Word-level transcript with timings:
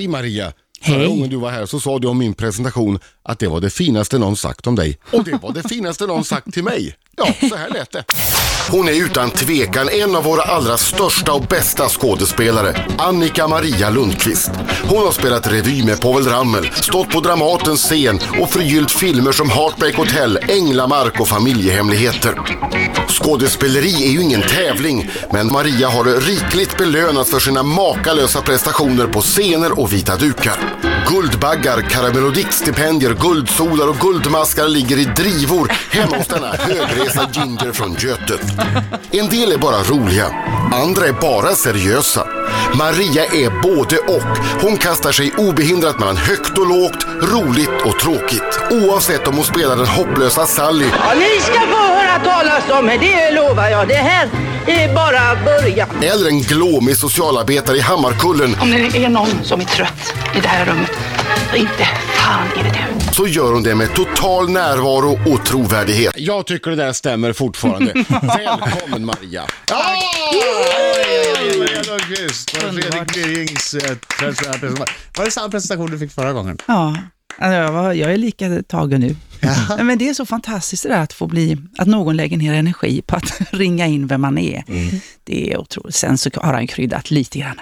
Hej 0.00 0.08
Maria! 0.08 0.52
Förra 0.82 0.96
Hej. 0.98 1.06
gången 1.06 1.30
du 1.30 1.36
var 1.36 1.50
här 1.50 1.66
så 1.66 1.80
sa 1.80 1.98
du 1.98 2.08
om 2.08 2.18
min 2.18 2.34
presentation 2.34 2.98
att 3.22 3.38
det 3.38 3.48
var 3.48 3.60
det 3.60 3.70
finaste 3.70 4.18
någon 4.18 4.36
sagt 4.36 4.66
om 4.66 4.76
dig. 4.76 4.98
Och 5.12 5.24
det 5.24 5.42
var 5.42 5.52
det 5.52 5.68
finaste 5.68 6.06
någon 6.06 6.24
sagt 6.24 6.52
till 6.52 6.64
mig. 6.64 6.94
Ja, 7.16 7.48
så 7.48 7.56
här 7.56 7.70
lät 7.70 7.92
det. 7.92 8.04
Hon 8.70 8.88
är 8.88 8.92
utan 8.92 9.30
tvekan 9.30 9.88
en 9.88 10.16
av 10.16 10.24
våra 10.24 10.42
allra 10.42 10.76
största 10.76 11.32
och 11.32 11.42
bästa 11.42 11.88
skådespelare. 11.88 12.86
Annika 12.98 13.48
Maria 13.48 13.90
Lundqvist. 13.90 14.50
Hon 14.88 15.04
har 15.04 15.12
spelat 15.12 15.52
revy 15.52 15.84
med 15.84 16.00
Povel 16.00 16.26
Ramel, 16.26 16.70
stått 16.72 17.10
på 17.10 17.20
Dramatens 17.20 17.82
scen 17.82 18.20
och 18.40 18.50
förgyllt 18.50 18.90
filmer 18.90 19.32
som 19.32 19.50
Heartbreak 19.50 19.96
Hotel, 19.96 20.38
Änglamark 20.48 21.20
och 21.20 21.28
Familjehemligheter. 21.28 22.34
Skådespeleri 23.08 24.06
är 24.08 24.10
ju 24.10 24.22
ingen 24.22 24.42
tävling, 24.42 25.10
men 25.32 25.52
Maria 25.52 25.88
har 25.88 26.04
rikligt 26.04 26.78
belönats 26.78 27.30
för 27.30 27.40
sina 27.40 27.62
makalösa 27.62 28.42
prestationer 28.42 29.06
på 29.06 29.20
scener 29.20 29.80
och 29.80 29.92
vita 29.92 30.16
dukar. 30.16 30.76
Guldbaggar, 31.06 31.80
Karamellodiktstipendier, 31.80 33.14
guldsolar 33.14 33.88
och 33.88 33.98
guldmaskar 33.98 34.68
ligger 34.68 34.98
i 34.98 35.04
drivor 35.04 35.72
hemma 35.90 36.16
hos 36.16 36.26
denna 36.26 36.52
högresa 36.52 37.28
ginger 37.32 37.72
från 37.72 37.96
Götet. 37.98 38.59
En 39.10 39.28
del 39.28 39.52
är 39.52 39.58
bara 39.58 39.82
roliga, 39.82 40.26
andra 40.72 41.06
är 41.06 41.12
bara 41.12 41.54
seriösa. 41.54 42.26
Maria 42.74 43.24
är 43.24 43.62
både 43.62 43.96
och. 43.98 44.38
Hon 44.62 44.76
kastar 44.76 45.12
sig 45.12 45.32
obehindrat 45.36 45.98
mellan 45.98 46.16
högt 46.16 46.58
och 46.58 46.66
lågt, 46.68 47.06
roligt 47.22 47.82
och 47.84 47.98
tråkigt. 47.98 48.60
Oavsett 48.70 49.28
om 49.28 49.34
hon 49.36 49.44
spelar 49.44 49.76
den 49.76 49.86
hopplösa 49.86 50.46
Sally 50.46 50.84
Ja, 50.84 51.14
ni 51.14 51.40
ska 51.40 51.60
få 51.60 51.76
höra 51.76 52.18
talas 52.24 52.78
om 52.78 52.86
mig, 52.86 52.98
det 52.98 53.30
lovar 53.30 53.68
jag. 53.68 53.88
Det 53.88 53.94
här 53.94 54.28
är 54.66 54.94
bara 54.94 55.44
början. 55.44 55.88
eller 56.02 56.28
en 56.28 56.42
glåmig 56.42 56.96
socialarbetare 56.96 57.76
i 57.76 57.80
Hammarkullen 57.80 58.56
Om 58.60 58.70
det 58.70 59.04
är 59.04 59.08
någon 59.08 59.28
som 59.42 59.60
är 59.60 59.64
trött 59.64 60.14
i 60.36 60.40
det 60.40 60.48
här 60.48 60.64
rummet, 60.66 60.90
inte 61.56 61.84
fan 62.16 62.48
är 62.56 62.64
det 62.64 62.70
du. 63.08 63.14
så 63.14 63.26
gör 63.26 63.52
hon 63.52 63.62
det 63.62 63.74
med 63.74 63.94
total 63.94 64.50
närvaro 64.50 65.32
och 65.34 65.44
trovärdighet. 65.46 66.14
Jag 66.16 66.46
tycker 66.46 66.70
det 66.70 66.76
där 66.76 66.92
stämmer 66.92 67.32
fortfarande. 67.32 67.92
Välkommen 68.22 69.04
Maria. 69.06 69.44
Ja! 69.70 69.82
Maria 71.58 71.82
Lundqvist 71.82 72.50
och 72.54 72.60
Fredrik 72.62 73.14
Birgings 73.14 73.74
eh, 73.74 73.80
traditionella 74.18 74.58
presentation. 74.58 74.86
Var 75.18 75.24
det 75.24 75.30
samma 75.30 75.48
presentation 75.48 75.90
du 75.90 75.98
fick 75.98 76.12
förra 76.12 76.32
gången? 76.32 76.58
Ja, 76.68 76.96
alltså 77.38 77.56
jag, 77.56 77.72
var, 77.72 77.92
jag 77.92 78.12
är 78.12 78.16
lika 78.16 78.62
tagen 78.68 79.00
nu. 79.00 79.16
Nej, 79.68 79.84
Men 79.84 79.98
det 79.98 80.08
är 80.08 80.14
så 80.14 80.26
fantastiskt 80.26 80.82
det 80.82 80.88
där 80.88 81.00
att 81.00 81.12
få 81.12 81.26
bli, 81.26 81.58
att 81.78 81.88
någon 81.88 82.16
lägger 82.16 82.36
ner 82.36 82.54
energi 82.54 83.02
på 83.06 83.16
att 83.16 83.40
ringa 83.50 83.86
in 83.86 84.06
vem 84.06 84.20
man 84.20 84.38
är. 84.38 84.64
Det 85.24 85.52
är 85.52 85.58
otroligt. 85.60 85.94
Sen 85.94 86.18
så 86.18 86.30
har 86.34 86.52
han 86.54 86.66
kryddat 86.66 87.10
lite 87.10 87.38
grann. 87.38 87.60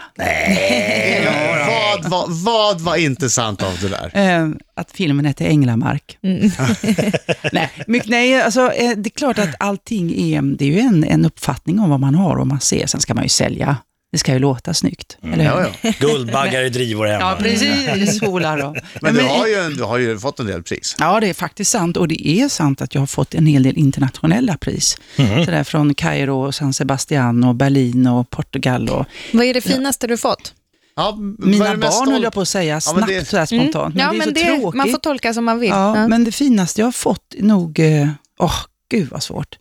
Vad, 2.05 2.11
var- 2.11 2.45
vad 2.45 2.81
var 2.81 2.97
inte 2.97 3.31
sant 3.31 3.63
av 3.63 3.79
det 3.81 3.89
där? 3.89 4.11
Eh, 4.43 4.49
att 4.77 4.91
filmen 4.93 5.25
heter 5.25 5.45
Änglamark. 5.47 6.19
nej, 7.53 7.71
mycket, 7.87 8.09
nej 8.11 8.43
alltså, 8.43 8.73
eh, 8.73 8.91
det 8.97 9.09
är 9.09 9.19
klart 9.19 9.39
att 9.39 9.55
allting 9.59 10.33
är, 10.35 10.43
det 10.57 10.65
är 10.65 10.69
ju 10.69 10.79
en, 10.81 11.05
en 11.05 11.25
uppfattning 11.25 11.79
om 11.81 11.91
vad 11.91 12.01
man 12.01 12.15
har 12.15 12.37
och 12.37 12.47
man 12.47 12.61
ser. 12.61 12.87
Sen 12.87 13.01
ska 13.01 13.15
man 13.15 13.23
ju 13.25 13.29
sälja. 13.29 13.77
Det 14.13 14.19
ska 14.19 14.33
ju 14.33 14.39
låta 14.39 14.75
snyggt, 14.75 15.19
eller 15.23 15.37
hur? 15.37 15.45
Ja, 15.45 15.67
ja. 15.83 15.93
Guldbaggar 16.01 16.63
i 16.63 16.69
drivor 16.69 17.07
hemma. 17.07 17.21
Ja, 17.31 17.37
precis. 17.43 18.19
Solar 18.19 18.65
och... 18.65 18.77
Men 19.03 19.15
du 19.15 19.21
har, 19.23 19.47
ju, 19.47 19.71
du 19.77 19.83
har 19.83 19.99
ju 19.99 20.19
fått 20.19 20.41
en 20.41 20.47
del 20.47 20.63
pris. 20.63 20.97
Ja, 20.99 21.21
det 21.21 21.29
är 21.29 21.35
faktiskt 21.35 21.71
sant 21.71 21.97
och 21.97 22.09
det 22.09 22.29
är 22.29 22.49
sant 22.49 22.83
att 22.83 22.95
jag 22.95 23.03
har 23.03 23.07
fått 23.07 23.35
en 23.35 23.47
hel 23.47 23.63
del 23.63 23.79
internationella 23.79 24.57
pris. 24.57 24.97
Sådär 25.17 25.65
från 25.65 25.95
Kairo, 25.95 26.47
och 26.47 26.55
San 26.55 26.73
Sebastian 26.73 27.45
och 27.45 27.55
Berlin 27.55 28.07
och 28.07 28.31
Portugal 28.31 28.89
och 28.89 29.07
Vad 29.33 29.47
är 29.47 29.55
det 29.55 29.61
finaste 29.61 30.07
du 30.07 30.17
fått? 30.17 30.55
Ja, 30.99 31.17
mina 31.39 31.77
barn 31.77 31.93
stolt- 31.93 32.11
höll 32.11 32.23
jag 32.23 32.33
på 32.33 32.41
att 32.41 32.49
säga 32.49 32.75
Ja, 32.75 32.81
snabbt 32.81 33.01
men 33.01 33.09
det- 33.09 33.25
sådär 33.29 33.47
spontant. 33.47 33.95
ja, 33.99 34.07
men 34.13 34.19
det 34.19 34.25
är 34.25 34.27
men 34.27 34.27
så 34.27 34.31
det, 34.55 34.61
tråkigt. 34.61 34.77
man 34.77 34.91
får 34.91 34.99
tolka 34.99 35.35
som 35.35 35.45
man 35.45 35.59
vill. 35.61 35.69
Ja, 35.71 35.97
Ja. 35.99 36.09
men 36.09 36.25
det 36.25 36.33
finaste 36.33 36.81
jag 36.81 36.87
har 36.87 36.93
fått 36.93 37.35
nog, 37.39 37.79
eh, 37.79 38.09
åh 38.39 38.55
gud 38.91 39.09
vad 39.11 39.23
svårt. 39.23 39.59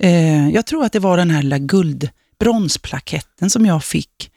Eh, 0.00 0.48
jag 0.48 0.66
tror 0.66 0.84
att 0.84 0.92
det 0.92 0.98
var 0.98 1.16
den 1.16 1.30
här 1.30 1.42
lilla 1.42 1.58
guld, 1.58 2.08
bronsplaketten 2.40 3.50
som 3.50 3.66
jag 3.66 3.84
fick, 3.84 4.30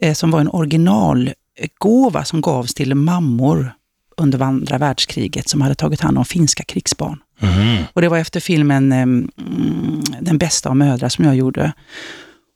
eh, 0.00 0.14
som 0.14 0.30
var 0.30 0.40
en 0.40 0.48
originalgåva 0.48 2.24
som 2.24 2.40
gavs 2.40 2.74
till 2.74 2.94
mammor 2.94 3.72
under 4.16 4.42
andra 4.42 4.78
världskriget 4.78 5.48
som 5.48 5.60
hade 5.60 5.74
tagit 5.74 6.00
hand 6.00 6.18
om 6.18 6.24
finska 6.24 6.62
krigsbarn. 6.64 7.18
Och 7.92 8.00
det 8.02 8.08
var 8.08 8.18
efter 8.18 8.40
filmen 8.40 8.92
eh, 8.92 8.98
mm, 9.02 9.30
Den 10.20 10.38
bästa 10.38 10.68
av 10.68 10.76
mödrar 10.76 11.08
som 11.08 11.24
jag 11.24 11.36
gjorde. 11.36 11.72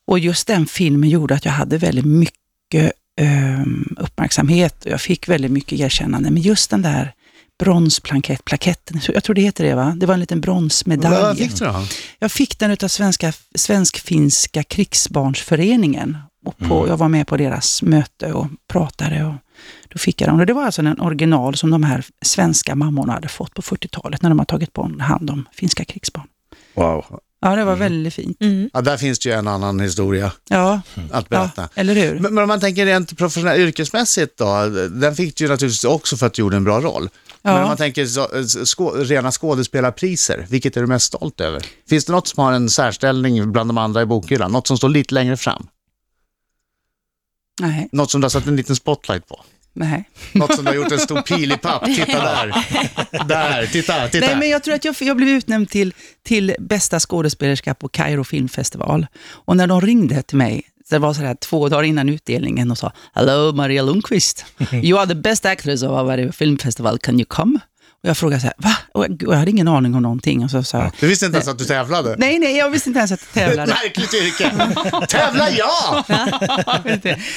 Och 0.06 0.18
just 0.18 0.46
den 0.46 0.66
filmen 0.66 1.10
gjorde 1.10 1.34
att 1.34 1.44
jag 1.44 1.52
hade 1.52 1.78
väldigt 1.78 2.04
mycket 2.04 2.92
uppmärksamhet 3.96 4.84
och 4.84 4.90
jag 4.90 5.00
fick 5.00 5.28
väldigt 5.28 5.50
mycket 5.50 5.80
erkännande. 5.80 6.30
Men 6.30 6.42
just 6.42 6.70
den 6.70 6.82
där 6.82 7.12
bronsplaketten, 7.58 8.42
plaketten, 8.44 9.00
jag 9.08 9.24
tror 9.24 9.34
det 9.34 9.40
heter 9.40 9.64
det 9.64 9.74
va? 9.74 9.94
Det 9.96 10.06
var 10.06 10.14
en 10.14 10.20
liten 10.20 10.40
bronsmedalj. 10.40 11.16
Vad 11.16 11.38
fick 11.38 11.58
du 11.58 11.64
då? 11.64 11.84
Jag 12.18 12.32
fick 12.32 12.58
den 12.58 12.70
utav 12.70 12.88
svenska, 12.88 13.32
Svensk-finska 13.54 14.62
krigsbarnsföreningen. 14.62 16.16
Och 16.46 16.58
på, 16.58 16.88
Jag 16.88 16.96
var 16.96 17.08
med 17.08 17.26
på 17.26 17.36
deras 17.36 17.82
möte 17.82 18.32
och 18.32 18.46
pratade 18.68 19.24
och 19.24 19.34
då 19.88 19.98
fick 19.98 20.20
jag 20.20 20.30
den. 20.30 20.40
Och 20.40 20.46
det 20.46 20.52
var 20.52 20.64
alltså 20.64 20.82
en 20.82 21.00
original 21.00 21.56
som 21.56 21.70
de 21.70 21.82
här 21.82 22.04
svenska 22.22 22.74
mammorna 22.74 23.12
hade 23.12 23.28
fått 23.28 23.54
på 23.54 23.62
40-talet 23.62 24.22
när 24.22 24.30
de 24.30 24.38
har 24.38 24.46
tagit 24.46 24.72
på 24.72 24.90
hand 25.00 25.30
om 25.30 25.48
finska 25.52 25.84
krigsbarn. 25.84 26.26
Wow. 26.74 27.20
Ja, 27.40 27.56
det 27.56 27.64
var 27.64 27.76
väldigt 27.76 28.14
fint. 28.14 28.36
Mm. 28.40 28.70
Ja, 28.72 28.80
där 28.80 28.96
finns 28.96 29.18
det 29.18 29.28
ju 29.28 29.34
en 29.34 29.48
annan 29.48 29.80
historia 29.80 30.32
Ja, 30.48 30.80
att 30.94 31.10
ja 31.10 31.24
berätta. 31.28 31.68
eller 31.74 31.94
hur? 31.94 32.18
Men, 32.20 32.34
men 32.34 32.42
om 32.42 32.48
man 32.48 32.60
tänker 32.60 32.86
rent 32.86 33.18
professionellt, 33.18 33.58
yrkesmässigt 33.58 34.36
då, 34.38 34.66
den 34.90 35.14
fick 35.16 35.36
du 35.36 35.44
ju 35.44 35.50
naturligtvis 35.50 35.84
också 35.84 36.16
för 36.16 36.26
att 36.26 36.34
du 36.34 36.42
gjorde 36.42 36.56
en 36.56 36.64
bra 36.64 36.80
roll. 36.80 37.08
Men 37.42 37.54
Ja. 37.54 37.62
om 37.62 37.68
man 37.68 37.76
tänker 37.76 38.06
så, 38.06 38.28
skå, 38.66 38.90
rena 38.90 39.32
skådespelarpriser, 39.32 40.46
vilket 40.50 40.76
är 40.76 40.80
du 40.80 40.86
mest 40.86 41.06
stolt 41.06 41.40
över? 41.40 41.62
Finns 41.88 42.04
det 42.04 42.12
något 42.12 42.28
som 42.28 42.44
har 42.44 42.52
en 42.52 42.70
särställning 42.70 43.52
bland 43.52 43.70
de 43.70 43.78
andra 43.78 44.02
i 44.02 44.06
bokhyllan? 44.06 44.52
Något 44.52 44.66
som 44.66 44.76
står 44.76 44.88
lite 44.88 45.14
längre 45.14 45.36
fram? 45.36 45.66
Nej, 47.60 47.88
Något 47.92 48.10
som 48.10 48.20
du 48.20 48.24
har 48.24 48.30
satt 48.30 48.46
en 48.46 48.56
liten 48.56 48.76
spotlight 48.76 49.28
på? 49.28 49.40
Nej. 49.78 50.04
Något 50.32 50.54
som 50.54 50.64
du 50.64 50.70
har 50.70 50.76
gjort 50.76 50.92
en 50.92 50.98
stor 50.98 51.20
pil 51.22 51.52
i 51.52 51.56
papp? 51.56 51.84
Titta 51.84 52.24
där! 52.24 52.54
Där, 53.28 53.66
titta, 53.66 54.08
titta! 54.08 54.26
Nej, 54.26 54.36
men 54.36 54.48
jag 54.48 54.64
tror 54.64 54.74
att 54.74 54.84
jag, 54.84 54.96
jag 55.00 55.16
blev 55.16 55.28
utnämnd 55.28 55.70
till, 55.70 55.94
till 56.22 56.54
bästa 56.58 57.00
skådespelerska 57.00 57.74
på 57.74 57.88
Kairo 57.88 58.24
filmfestival. 58.24 59.06
Och 59.28 59.56
när 59.56 59.66
de 59.66 59.80
ringde 59.80 60.22
till 60.22 60.36
mig, 60.36 60.62
det 60.90 60.98
var 60.98 61.14
så 61.14 61.20
här 61.20 61.34
två 61.34 61.68
dagar 61.68 61.82
innan 61.82 62.08
utdelningen 62.08 62.70
och 62.70 62.78
sa 62.78 62.92
Hello 63.14 63.52
Maria 63.52 63.82
Lundqvist, 63.82 64.44
you 64.72 64.98
are 64.98 65.06
the 65.06 65.14
best 65.14 65.46
actress 65.46 65.82
of 65.82 65.90
our 65.90 66.32
filmfestival, 66.32 66.98
can 66.98 67.14
you 67.14 67.26
come? 67.28 67.60
Och 68.02 68.08
jag 68.08 68.16
frågade 68.16 68.40
så 68.40 68.46
här, 68.46 68.54
va? 68.58 68.76
Och 68.94 69.04
jag, 69.04 69.22
och 69.26 69.34
jag 69.34 69.38
hade 69.38 69.50
ingen 69.50 69.68
aning 69.68 69.94
om 69.94 70.02
någonting. 70.02 70.44
Och 70.44 70.50
så 70.50 70.62
jag, 70.76 70.90
Du 71.00 71.06
visste 71.06 71.26
inte 71.26 71.36
ens 71.36 71.48
att 71.48 71.58
du 71.58 71.64
tävlade? 71.64 72.14
nej, 72.18 72.38
nej, 72.38 72.56
jag 72.56 72.70
visste 72.70 72.88
inte 72.90 72.98
ens 72.98 73.12
att 73.12 73.20
jag 73.34 73.44
tävlade. 73.44 73.72
märkligt 73.84 74.14
yrke! 74.14 74.50
Tävla 75.08 75.50
ja! 75.50 76.04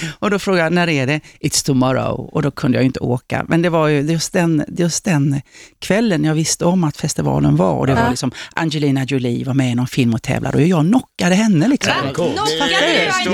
och 0.20 0.30
då 0.30 0.40
frågade 0.40 0.64
jag, 0.64 0.74
när 0.74 0.90
är 0.90 1.08
det? 1.08 1.20
It's 1.40 1.66
tomorrow. 1.66 2.30
Och 2.34 2.42
då 2.42 2.52
kunde 2.52 2.78
jag 2.78 2.84
ju 2.84 2.86
inte 2.88 3.00
åka. 3.00 3.46
Men 3.48 3.62
det 3.62 3.70
var 3.70 3.88
ju 3.88 4.02
just 4.02 4.34
den, 4.34 4.66
just 4.78 5.06
den 5.06 5.42
kvällen 5.80 6.24
jag 6.24 6.34
visste 6.34 6.66
om 6.66 6.84
att 6.84 6.98
festivalen 6.98 7.56
var. 7.56 7.74
Och 7.74 7.88
det 7.88 7.94
var 7.96 8.10
liksom 8.10 8.32
Angelina 8.56 9.04
Jolie 9.04 9.46
var 9.46 9.54
med 9.54 9.72
i 9.72 9.76
någon 9.76 9.88
film 9.88 10.14
och 10.14 10.22
tävlade 10.22 10.58
och 10.58 10.64
jag 10.64 10.86
knockade 10.88 11.36
henne. 11.36 11.68
Liksom. 11.68 11.94
Coolt. 12.14 12.36
Det 12.70 13.06
är 13.06 13.12
stor 13.12 13.34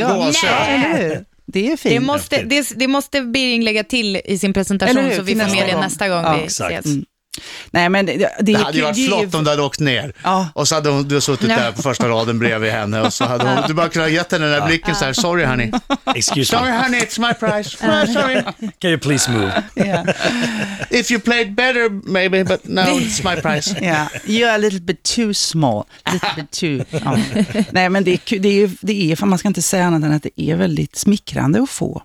Ja, 0.00 0.14
gåshud. 0.14 0.50
eller 0.68 1.08
hur? 1.08 1.24
Det 1.46 1.72
är 1.72 1.76
fint. 1.76 1.94
Det 1.94 2.00
måste, 2.00 2.42
det, 2.42 2.68
det 2.76 2.88
måste 2.88 3.20
Birging 3.22 3.62
lägga 3.62 3.84
till 3.84 4.16
i 4.24 4.38
sin 4.38 4.52
presentation 4.52 5.10
så 5.16 5.22
vi 5.22 5.34
får 5.34 5.38
med 5.50 5.66
det 5.66 5.72
gång. 5.72 5.80
nästa 5.80 6.08
gång 6.08 6.22
Ja, 6.22 6.36
vi 6.36 6.44
exakt. 6.44 6.72
ses. 6.72 6.86
Mm. 6.86 7.04
Nej, 7.74 7.88
men 7.88 8.06
det, 8.06 8.16
det, 8.16 8.30
Det 8.40 8.52
hade 8.54 8.76
ju 8.78 8.82
varit 8.84 8.96
det 8.96 9.06
flott 9.06 9.34
om 9.34 9.44
du 9.44 9.50
hade 9.50 9.62
åkt 9.62 9.80
ner 9.80 10.12
Ja. 10.22 10.48
och 10.54 10.68
så 10.68 10.74
hade 10.74 10.88
hon, 10.90 11.08
du 11.08 11.20
suttit 11.20 11.48
Ja. 11.48 11.56
där 11.56 11.72
på 11.72 11.82
första 11.82 12.08
raden 12.08 12.38
bredvid 12.38 12.70
henne 12.72 13.00
och 13.00 13.12
så 13.12 13.24
hade 13.24 13.44
hon, 13.48 13.58
du 13.68 13.74
bara 13.74 13.88
kunnat 13.88 14.10
gett 14.10 14.32
henne 14.32 14.44
den 14.46 14.60
där 14.60 14.66
blicken 14.66 14.94
så 14.94 15.04
här, 15.04 15.12
sorry 15.12 15.44
honey, 15.44 15.70
Excuse 16.14 16.56
sorry 16.56 16.70
me. 16.70 16.76
honey 16.82 16.98
it's 17.00 17.20
my 17.28 17.34
prize, 17.34 17.76
Ah, 17.80 18.06
sorry. 18.22 18.42
Can 18.78 18.90
you 18.90 18.98
please 18.98 19.30
move? 19.30 19.62
Ja. 19.74 20.04
If 20.90 21.10
you 21.10 21.20
played 21.20 21.54
better 21.54 21.90
maybe 22.10 22.44
but 22.44 22.60
no 22.68 22.80
it's 22.82 23.34
my 23.34 23.40
prize. 23.42 23.76
Ja, 23.84 24.08
you're 24.24 24.54
a 24.54 24.58
little 24.58 24.80
bit 24.80 25.02
too 25.02 25.34
small. 25.34 25.84
Little 26.12 26.28
bit 26.36 26.50
too, 26.50 26.98
ja. 27.04 27.18
Nej, 27.70 27.88
men 27.88 28.04
det 28.04 28.10
är, 28.32 28.38
det, 28.38 28.62
är, 28.62 28.70
det 28.80 29.12
är, 29.12 29.16
för 29.16 29.26
man 29.26 29.38
ska 29.38 29.48
inte 29.48 29.62
säga 29.62 29.84
annat 29.86 30.02
än 30.04 30.12
att 30.12 30.22
det 30.22 30.40
är 30.40 30.56
väldigt 30.56 30.96
smickrande 30.96 31.62
att 31.62 31.70
få 31.70 32.02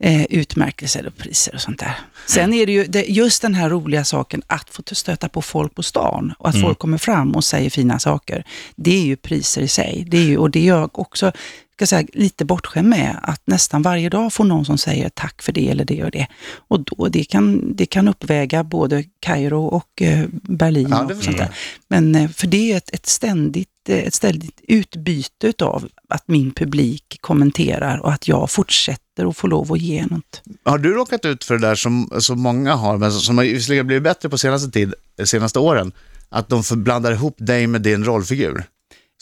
eh, 0.00 0.24
utmärkelser 0.24 1.06
och 1.06 1.16
priser 1.16 1.54
och 1.54 1.60
sånt 1.60 1.78
där. 1.78 1.94
Sen 2.26 2.54
är 2.54 2.66
det 2.66 2.72
ju 2.72 2.84
det, 2.84 3.02
just 3.02 3.42
den 3.42 3.54
här 3.54 3.70
roliga 3.70 4.04
saken 4.04 4.42
att 4.46 4.70
få 4.70 4.82
stöta 4.92 5.28
på 5.28 5.42
folk 5.42 5.74
på 5.74 5.82
stan 5.82 6.34
och 6.38 6.48
att 6.48 6.60
folk 6.60 6.78
kommer 6.78 6.98
fram 6.98 7.36
och 7.36 7.44
säger 7.44 7.70
fina 7.70 7.98
saker. 7.98 8.44
Det 8.76 8.96
är 8.96 9.04
ju 9.04 9.16
priser 9.16 9.62
i 9.62 9.68
sig. 9.68 10.04
Det 10.08 10.18
är 10.18 10.24
ju, 10.24 10.36
och 10.36 10.50
det 10.50 10.60
är 10.60 10.66
jag 10.66 10.98
också 10.98 11.32
ska 11.78 11.86
säga, 11.86 12.06
lite 12.12 12.44
bortskämd 12.44 12.88
med, 12.88 13.16
att 13.22 13.42
nästan 13.44 13.82
varje 13.82 14.08
dag 14.08 14.32
får 14.32 14.44
någon 14.44 14.64
som 14.64 14.78
säger 14.78 15.08
tack 15.08 15.42
för 15.42 15.52
det 15.52 15.68
eller 15.68 15.84
det 15.84 16.04
och 16.04 16.10
det. 16.10 16.26
Och 16.68 16.80
då, 16.80 17.08
det, 17.08 17.24
kan, 17.24 17.76
det 17.76 17.86
kan 17.86 18.08
uppväga 18.08 18.64
både 18.64 19.04
Kairo 19.20 19.66
och 19.66 20.02
eh, 20.02 20.26
Berlin. 20.32 20.88
Ja, 20.90 21.04
och 21.04 21.24
sånt 21.24 21.38
där. 21.38 21.48
Men 21.88 22.14
eh, 22.14 22.30
för 22.30 22.46
det 22.46 22.72
är 22.72 22.76
ett, 22.76 22.94
ett, 22.94 23.06
ständigt, 23.06 23.68
eh, 23.88 23.98
ett 23.98 24.14
ständigt 24.14 24.60
utbyte 24.68 25.52
av 25.64 25.88
att 26.08 26.28
min 26.28 26.50
publik 26.50 27.18
kommenterar 27.20 27.98
och 27.98 28.12
att 28.12 28.28
jag 28.28 28.50
fortsätter 28.50 29.07
fortsätter 29.18 29.28
att 29.28 29.36
få 29.36 29.46
lov 29.46 29.72
att 29.72 29.80
ge 29.80 30.06
något. 30.06 30.42
Har 30.64 30.78
du 30.78 30.94
råkat 30.94 31.24
ut 31.24 31.44
för 31.44 31.58
det 31.58 31.66
där 31.68 31.74
som 31.74 32.08
så 32.20 32.34
många 32.34 32.74
har, 32.74 32.98
men 32.98 33.12
som 33.12 33.38
har 33.38 33.44
visserligen 33.44 33.86
blivit 33.86 34.02
bättre 34.02 34.28
på 34.28 34.38
senaste, 34.38 34.70
tid, 34.70 34.94
senaste 35.24 35.58
åren, 35.58 35.92
att 36.30 36.48
de 36.48 36.62
blandar 36.76 37.12
ihop 37.12 37.36
dig 37.38 37.66
med 37.66 37.82
din 37.82 38.04
rollfigur? 38.04 38.64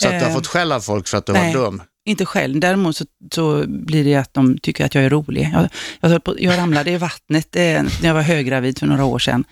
Så 0.01 0.09
att 0.09 0.19
du 0.19 0.25
har 0.25 0.31
Eh, 0.31 0.35
fått 0.35 0.47
skäll 0.47 0.73
av 0.73 0.81
folk 0.81 1.09
för 1.09 1.19
att 1.19 1.27
du 1.27 1.33
var 1.33 1.41
nej. 1.41 1.53
dum? 1.53 1.83
Inte 2.09 2.25
själv, 2.25 2.61
däremot 2.61 2.97
så, 2.97 3.05
så 3.35 3.65
blir 3.67 4.05
det 4.05 4.15
att 4.17 4.35
de 4.35 4.59
tycker 4.59 4.85
att 4.85 4.95
jag 4.95 5.05
är 5.05 5.11
rolig. 5.11 5.51
Jag, 5.53 5.69
jag, 6.01 6.21
jag 6.39 6.59
ramlade 6.59 6.91
i 6.91 6.97
vattnet 6.99 7.57
eh, 7.57 7.83
när 8.01 8.07
jag 8.07 8.15
var 8.15 8.23
höggravid 8.23 8.79
för 8.79 8.87
några 8.87 9.05
år 9.05 9.19
sedan. 9.19 9.45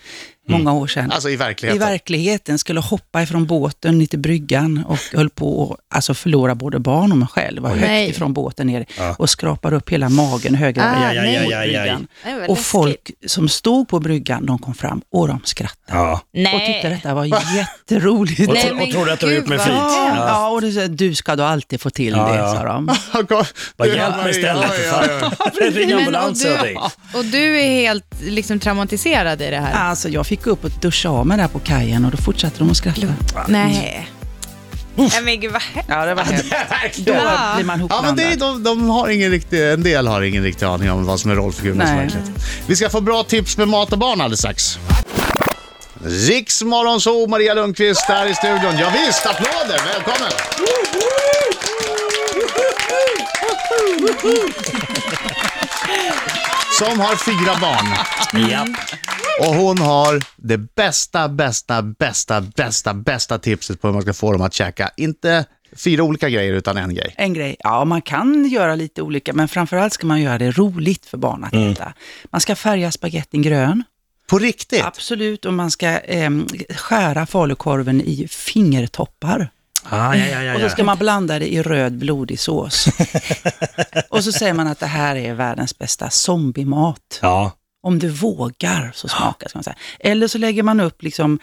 Många 0.47 0.73
år 0.73 0.87
sedan. 0.87 1.11
Alltså 1.13 1.31
i 1.31 1.37
verkligheten? 1.37 1.83
I 1.83 1.91
verkligheten 1.91 2.59
skulle 2.59 2.81
hoppa 2.81 3.23
ifrån 3.23 3.47
båten 3.47 3.99
ner 3.99 4.07
till 4.07 4.19
bryggan 4.19 4.85
och 4.89 4.99
höll 5.13 5.31
på 5.31 5.77
att 5.91 5.97
alltså 5.97 6.15
förlora 6.15 6.55
både 6.55 6.79
barn 6.79 7.13
och 7.13 7.19
mig 7.19 7.29
själv. 7.29 7.63
Var 7.63 7.71
högt 7.71 7.81
Nej. 7.83 8.11
ifrån 8.11 8.33
båten 8.33 8.67
ner 8.67 8.87
och 9.19 9.31
skrapar 9.31 9.73
upp 9.75 9.91
hela 9.91 10.09
magen 10.09 10.55
höggravid 10.55 10.99
Ah, 10.99 11.09
Aj, 11.09 11.19
aj, 11.19 11.49
nej. 11.51 11.97
aj, 12.25 12.35
Och 12.35 12.49
läskigt. 12.49 12.67
folk 12.67 13.11
som 13.27 13.49
stod 13.49 13.89
på 13.89 14.01
bryggan, 14.01 14.47
de 14.47 14.59
kom 14.59 14.75
fram 14.75 15.01
och 15.13 15.29
de 15.29 15.41
skrattade. 15.45 15.99
Ja. 15.99 16.13
Och 16.55 16.67
tyckte 16.67 16.89
detta 16.89 17.15
var 17.15 17.25
jätteroligt. 17.57 18.49
Och, 18.49 18.55
Nej, 18.55 18.71
och 18.73 18.91
trodde 18.91 19.13
att 19.13 19.21
du 19.21 19.27
gud, 19.27 19.37
gjort 19.37 19.49
med 19.49 19.61
flit. 19.61 19.75
Ja, 19.77 20.17
ja, 20.17 20.49
och 20.49 20.73
sa, 20.73 20.87
du 20.87 21.15
ska 21.15 21.37
då 21.37 21.43
alltid 21.45 21.81
få 21.81 21.91
till 21.91 22.13
Ja, 22.17 22.29
det, 22.29 22.37
ja. 22.39 22.55
sa 22.55 22.65
de. 22.65 22.87
Bara 23.77 23.89
hjälp 23.89 24.17
mig 24.17 24.31
istället 24.31 24.71
för 24.71 24.91
fan. 24.91 25.33
Ring 25.73 25.95
och, 25.95 26.01
ambulansen 26.01 26.53
åt 26.53 26.61
dig. 26.61 26.77
du, 27.13 27.19
och 27.19 27.25
du 27.25 27.61
är 27.61 27.69
helt 27.71 28.05
liksom, 28.23 28.59
traumatiserad 28.61 29.43
i 29.43 29.51
det 29.51 29.57
här? 29.57 29.73
Alltså, 29.89 30.09
jag 30.09 30.27
fick 30.27 30.34
gå 30.43 30.51
upp 30.51 30.65
och 30.65 30.71
duscha 30.71 31.09
av 31.09 31.27
mig 31.27 31.39
där 31.39 31.49
på 31.49 31.59
kajen 31.59 32.05
och 32.05 32.11
då 32.11 32.17
fortsatte 32.17 32.59
de 32.59 32.71
att 32.71 32.77
skratta. 32.77 33.07
Nej. 33.49 34.09
Nej 34.97 35.11
men 35.23 35.41
gud 35.41 35.53
vad 35.53 35.63
hemskt. 35.63 35.89
Ja, 35.91 36.07
det 36.07 36.15
var 36.15 36.25
Då 36.25 37.13
Ja. 37.13 37.53
blir 37.57 37.65
man 37.65 37.65
Ja, 37.65 37.65
men 37.65 37.81
hopblandad. 37.81 38.17
det 38.17 38.23
är, 38.25 38.37
de, 38.37 38.63
de 38.63 38.89
har 38.91 39.09
ingen 39.09 39.31
riktig, 39.31 39.73
en 39.73 39.83
del 39.83 40.07
har 40.07 40.23
ingen 40.23 40.43
riktig 40.43 40.67
aning 40.67 40.91
om 40.91 41.05
vad 41.07 41.21
som 41.21 41.31
är 41.31 41.35
rollfigurernas 41.35 41.89
Nej. 41.89 41.97
verklighet. 41.99 42.31
Vi 42.67 42.77
ska 42.77 42.91
få 42.91 43.01
bra 43.01 43.23
tips 43.23 43.57
med 43.57 43.69
mat 43.69 43.93
och 43.93 43.99
barn 43.99 44.21
alldeles 44.21 44.41
strax. 44.41 44.79
Riksmorgonzoo, 46.05 47.27
Maria 47.27 47.55
Lundqvist 47.55 48.03
här 48.09 48.27
i 48.27 48.35
studion. 48.35 48.79
Ja, 48.79 48.93
visst, 49.07 49.27
applåder, 49.27 49.81
välkommen! 49.87 50.31
Som 56.79 57.01
har 57.01 57.17
fyra 57.17 57.57
barn. 57.61 57.87
Ja. 58.51 58.67
Och 59.41 59.55
hon 59.55 59.79
har 59.79 60.23
det 60.37 60.59
bästa, 60.59 61.29
bästa, 61.29 61.83
bästa, 61.83 62.41
bästa, 62.41 62.95
bästa 62.95 63.39
tipset 63.39 63.81
på 63.81 63.89
hur 63.89 63.93
man 63.93 64.03
ska 64.03 64.13
få 64.13 64.33
dem 64.33 64.43
att 64.43 64.55
käka. 64.55 64.91
Inte 64.97 65.45
fyra 65.77 66.03
olika 66.03 66.29
grejer, 66.29 66.53
utan 66.53 66.77
en 66.77 66.95
grej. 66.95 67.15
En 67.17 67.35
grej, 67.35 67.57
ja 67.59 67.85
man 67.85 68.03
kan 68.03 68.49
göra 68.49 68.75
lite 68.75 69.03
olika, 69.03 69.33
men 69.33 69.49
framförallt 69.49 69.93
ska 69.93 70.07
man 70.07 70.21
göra 70.21 70.39
det 70.39 70.51
roligt 70.51 71.07
för 71.07 71.19
barn 71.19 71.45
att 71.45 71.55
äta. 71.55 71.93
Man 72.25 72.41
ska 72.41 72.57
färga 72.57 72.91
spagettin 72.91 73.43
grön, 73.43 73.83
På 74.27 74.39
riktigt? 74.39 74.85
absolut, 74.85 75.45
och 75.45 75.55
man 75.55 75.71
ska 75.71 75.87
ehm, 75.89 76.47
skära 76.77 77.27
falukorven 77.27 78.01
i 78.01 78.29
fingertoppar. 78.31 79.51
Ah, 79.89 80.15
ja, 80.15 80.27
ja, 80.27 80.43
ja, 80.43 80.55
Och 80.55 80.61
så 80.61 80.69
ska 80.69 80.85
man 80.85 80.99
blanda 80.99 81.39
det 81.39 81.53
i 81.53 81.63
röd 81.63 81.99
blodig 81.99 82.41
sås. 82.41 82.87
och 84.09 84.25
så 84.25 84.33
säger 84.33 84.53
man 84.53 84.67
att 84.67 84.81
det 84.81 84.87
här 84.87 85.17
är 85.17 85.35
världens 85.35 85.79
bästa 85.79 86.11
zombiemat. 86.11 87.19
Ja. 87.23 87.53
Om 87.85 87.99
du 87.99 88.09
vågar 88.09 88.91
så 88.95 89.09
smakar 89.09 89.49
ska 89.49 89.59
man 89.59 89.65
säga. 89.65 89.77
Eller 90.01 90.29
så 90.29 90.39
lägger 90.39 90.63
man 90.63 90.81
upp 90.81 91.03
liksom 91.03 91.39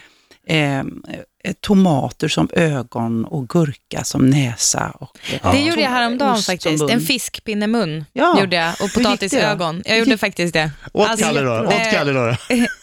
eh, 0.48 0.80
eh, 0.80 0.84
tomater 1.62 2.28
som 2.28 2.50
ögon 2.54 3.26
och 3.26 3.50
gurka 3.50 4.04
som 4.04 4.26
näsa. 4.26 4.92
Och, 5.00 5.18
eh, 5.44 5.52
Det 5.52 5.60
gjorde 5.62 5.82
jag 5.82 5.90
häromdagen 5.90 6.34
ost 6.34 6.46
faktiskt. 6.46 6.90
En 6.90 7.02
fiskpinnemun 7.02 8.06
Ja. 8.14 8.40
gjorde 8.40 8.56
jag 8.56 8.74
och 8.84 8.94
potatisögon. 8.94 9.82
Jag 9.86 10.00
gjorde 10.00 10.18
faktiskt 10.18 10.54
det. 10.54 10.72
Åt 10.94 11.08
Alltså, 11.10 11.26
Kalle 11.26 11.42
då? 11.42 11.68
Åt 11.68 11.92
Kalle 11.92 12.12
då? 12.12 12.36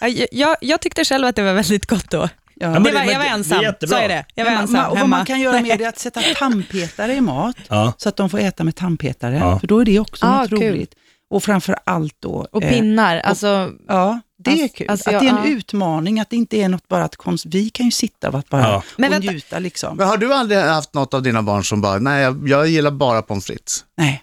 jag, 0.32 0.56
jag, 0.60 0.80
tyckte 0.80 1.04
själv 1.04 1.26
att 1.26 1.36
det 1.36 1.42
var 1.42 1.52
väldigt 1.54 1.86
gott 1.86 2.10
då. 2.10 2.28
Ja. 2.60 2.68
det 2.68 2.78
var, 2.78 2.90
jag 2.90 2.94
var 2.94 3.00
det- 3.00 3.06
det 3.06 3.14
är 3.14 3.32
ensam, 3.34 3.64
så 3.88 3.94
är 3.96 4.08
det. 4.08 4.24
Jag 4.34 4.44
var 4.44 4.52
Men 4.52 4.60
ensam 4.60 4.76
man, 4.82 4.90
och 4.90 4.98
vad 4.98 5.08
man 5.08 5.26
kan 5.26 5.40
göra 5.40 5.60
med 5.60 5.78
det 5.78 5.84
är 5.84 5.88
att 5.88 5.98
sätta 5.98 6.20
tandpetare 6.36 7.14
i 7.14 7.20
mat, 7.20 7.56
Ja. 7.68 7.92
så 7.96 8.08
att 8.08 8.16
de 8.16 8.30
får 8.30 8.38
äta 8.40 8.64
med 8.64 8.74
tandpetare, 8.76 9.36
Ja. 9.36 9.60
för 9.60 9.66
då 9.66 9.78
är 9.80 9.84
det 9.84 9.98
också 9.98 10.26
Ah, 10.26 10.40
något 10.40 10.50
kul. 10.50 10.58
roligt. 10.72 10.94
Och 11.30 11.42
framför 11.44 11.76
allt 11.84 12.16
då... 12.20 12.46
Och 12.52 12.62
eh, 12.62 12.70
pinnar, 12.72 13.16
alltså 13.16 13.72
Ja, 13.88 14.20
det 14.38 14.50
är 14.50 14.62
Alltså- 14.62 14.76
kul. 14.76 14.90
alltså 14.90 15.08
att 15.10 15.12
jag- 15.12 15.22
det 15.22 15.26
är 15.28 15.30
en 15.30 15.50
ja. 15.50 15.56
utmaning, 15.58 16.20
att 16.20 16.30
det 16.30 16.36
inte 16.36 16.56
är 16.56 16.68
något 16.68 16.88
bara 16.88 17.04
att 17.04 17.16
konst... 17.16 17.46
Vi 17.46 17.70
kan 17.70 17.86
ju 17.86 17.92
sitta 17.92 18.28
och 18.30 18.44
bara 18.50 18.62
Ja. 18.62 18.82
Men 18.96 19.08
och 19.08 19.14
vänta. 19.14 19.30
njuta 19.32 19.58
liksom. 19.58 19.96
Men 19.96 20.08
har 20.08 20.16
du 20.16 20.34
aldrig 20.34 20.60
haft 20.60 20.94
något 20.94 21.14
av 21.14 21.22
dina 21.22 21.42
barn 21.42 21.64
som 21.64 21.80
bara, 21.80 21.98
nej 21.98 22.22
jag, 22.22 22.48
jag 22.48 22.68
gillar 22.68 22.90
bara 22.90 23.22
pommes 23.22 23.46
frites? 23.46 23.84
Nej. 23.96 24.22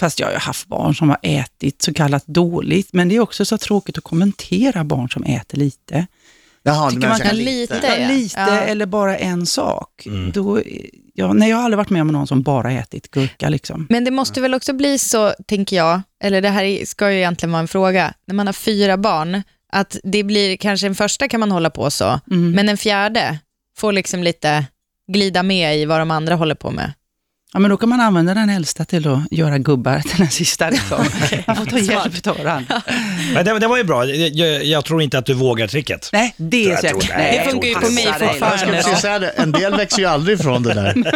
Fast 0.00 0.20
jag 0.20 0.26
har 0.26 0.32
ju 0.32 0.38
haft 0.38 0.66
barn 0.66 0.94
som 0.94 1.08
har 1.08 1.18
ätit 1.22 1.82
så 1.82 1.94
kallat 1.94 2.26
dåligt, 2.26 2.88
men 2.92 3.08
det 3.08 3.16
är 3.16 3.20
också 3.20 3.44
så 3.44 3.58
tråkigt 3.58 3.98
att 3.98 4.04
kommentera 4.04 4.84
barn 4.84 5.08
som 5.10 5.24
äter 5.24 5.58
lite. 5.58 6.06
Jaha, 6.68 6.90
Tycker 6.90 7.08
man 7.08 7.18
kan 7.18 7.26
känner 7.28 7.42
lite- 7.42 7.80
Ja, 8.00 8.08
lite 8.08 8.40
Ja. 8.40 8.60
eller 8.60 8.86
bara 8.86 9.16
en 9.18 9.46
sak. 9.46 10.06
Mm. 10.06 10.30
Då, 10.32 10.60
ja, 11.14 11.32
nej, 11.32 11.50
jag 11.50 11.56
har 11.56 11.64
aldrig 11.64 11.76
varit 11.76 11.90
med 11.90 12.02
om 12.02 12.08
någon 12.08 12.26
som 12.26 12.42
bara 12.42 12.72
ätit 12.72 13.10
gurka. 13.10 13.48
Liksom. 13.48 13.86
Men 13.90 14.04
det 14.04 14.10
måste 14.10 14.40
väl 14.40 14.54
också 14.54 14.72
bli 14.72 14.98
så, 14.98 15.32
tänker 15.46 15.76
jag, 15.76 16.02
eller 16.24 16.42
det 16.42 16.48
här 16.48 16.64
är- 16.64 16.84
ska 16.84 17.10
ju 17.10 17.16
egentligen 17.18 17.52
vara 17.52 17.60
en 17.60 17.68
fråga, 17.68 18.14
när 18.26 18.34
man 18.34 18.46
har 18.46 18.52
fyra 18.52 18.96
barn, 18.96 19.42
att 19.72 19.96
det 20.02 20.22
blir, 20.24 20.56
kanske 20.56 20.86
en 20.86 20.94
första 20.94 21.28
kan 21.28 21.40
man 21.40 21.50
hålla 21.50 21.70
på 21.70 21.90
så, 21.90 22.20
Mm. 22.30 22.50
men 22.50 22.68
en 22.68 22.76
fjärde 22.76 23.38
får 23.78 23.92
liksom 23.92 24.22
lite 24.22 24.64
glida 25.12 25.42
med 25.42 25.76
i 25.78 25.84
vad 25.84 26.00
de 26.00 26.10
andra 26.10 26.34
håller 26.34 26.54
på 26.54 26.70
med. 26.70 26.92
Ja, 27.52 27.58
men 27.58 27.70
då 27.70 27.76
kan 27.76 27.88
man 27.88 28.00
använda 28.00 28.34
den 28.34 28.50
äldsta 28.50 28.84
till 28.84 29.08
att 29.08 29.20
göra 29.30 29.58
gubbar 29.58 30.00
till 30.00 30.18
den 30.18 30.30
sista. 30.30 30.70
Liksom. 30.70 30.98
Man 31.46 31.56
får 31.56 31.66
ta 31.66 31.78
hjälp 31.78 32.26
av 32.26 32.36
den. 32.44 32.66
Men 33.34 33.44
det, 33.44 33.58
det 33.58 33.66
var 33.66 33.76
ju 33.76 33.84
bra. 33.84 34.04
Jag, 34.04 34.64
jag, 34.64 34.84
tror 34.84 35.02
inte 35.02 35.18
att 35.18 35.26
du 35.26 35.34
vågar 35.34 35.66
tricket. 35.66 36.10
Nej, 36.12 36.34
det 36.36 36.70
är 36.70 36.76
säkert. 36.76 37.10
nej, 37.16 37.42
Det 37.44 37.50
funkar 37.50 37.68
ju 37.68 37.74
på 37.74 37.90
mig 37.90 38.06
fortfarande. 38.06 38.76
Jag 38.76 38.84
precis 38.84 39.00
säga 39.00 39.18
det, 39.18 39.28
en 39.28 39.52
del 39.52 39.76
växer 39.76 39.98
ju 39.98 40.04
aldrig 40.04 40.40
ifrån 40.40 40.62
det 40.62 40.74
där. 40.74 41.12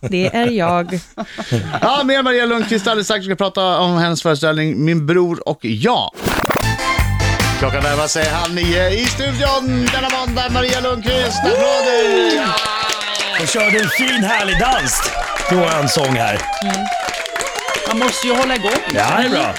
Det 0.08 0.26
är 0.26 0.50
jag. 0.50 1.00
Ja, 1.80 2.02
med 2.04 2.24
Maria 2.24 2.46
Lundqvist 2.46 2.86
alldeles 2.86 3.06
strax. 3.06 3.20
Vi 3.20 3.24
ska 3.24 3.36
prata 3.36 3.78
om 3.78 3.98
hennes 3.98 4.22
föreställning 4.22 4.84
Min 4.84 5.06
bror 5.06 5.48
och 5.48 5.58
jag. 5.64 6.10
Klockan 7.58 7.82
närmar 7.82 8.06
sig 8.06 8.28
halv 8.28 8.54
nio 8.54 8.90
i 8.90 9.04
studion 9.04 9.88
denna 9.92 10.08
måndag. 10.20 10.50
Maria 10.50 10.80
Lundqvist, 10.80 11.38
applåder! 11.44 12.77
Och 13.42 13.48
körde 13.48 13.78
en 13.78 13.88
fin 13.88 14.24
härlig 14.24 14.58
dans 14.60 15.02
till 15.48 15.56
våran 15.56 15.88
sång 15.88 16.16
här. 16.16 16.38
Man 17.88 17.98
måste 17.98 18.26
ju 18.26 18.34
hålla 18.36 18.54
igång. 18.54 18.70
Ja, 18.94 19.04
det 19.18 19.24
är 19.26 19.30
bra. 19.30 19.54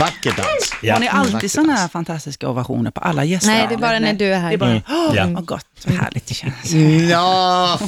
Vacker 0.00 0.32
dans. 0.36 0.74
Ja. 0.82 0.92
Har 0.94 1.00
ni 1.00 1.08
alltid 1.08 1.50
sådana 1.50 1.72
här 1.76 1.88
fantastiska 1.88 2.48
ovationer 2.48 2.90
på 2.90 3.00
alla 3.00 3.24
gäster? 3.24 3.50
Nej, 3.50 3.66
det 3.68 3.74
är 3.74 3.78
bara 3.78 3.98
när 3.98 4.12
du 4.12 4.34
är 4.34 4.38
här. 4.38 4.48
Det 4.48 4.54
är 4.54 4.58
bara, 4.58 4.70
Mm. 4.70 4.82
åh, 4.88 5.16
Ja. 5.16 5.24
gott, 5.40 5.66
vad 5.86 5.96
härligt 5.96 6.26
det 6.26 6.34
känns. 6.34 6.72
Ja, 7.10 7.78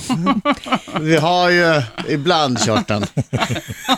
vi 1.00 1.16
har 1.16 1.50
ju 1.50 1.82
ibland 2.08 2.58
kört 2.60 2.88
den. 2.88 3.06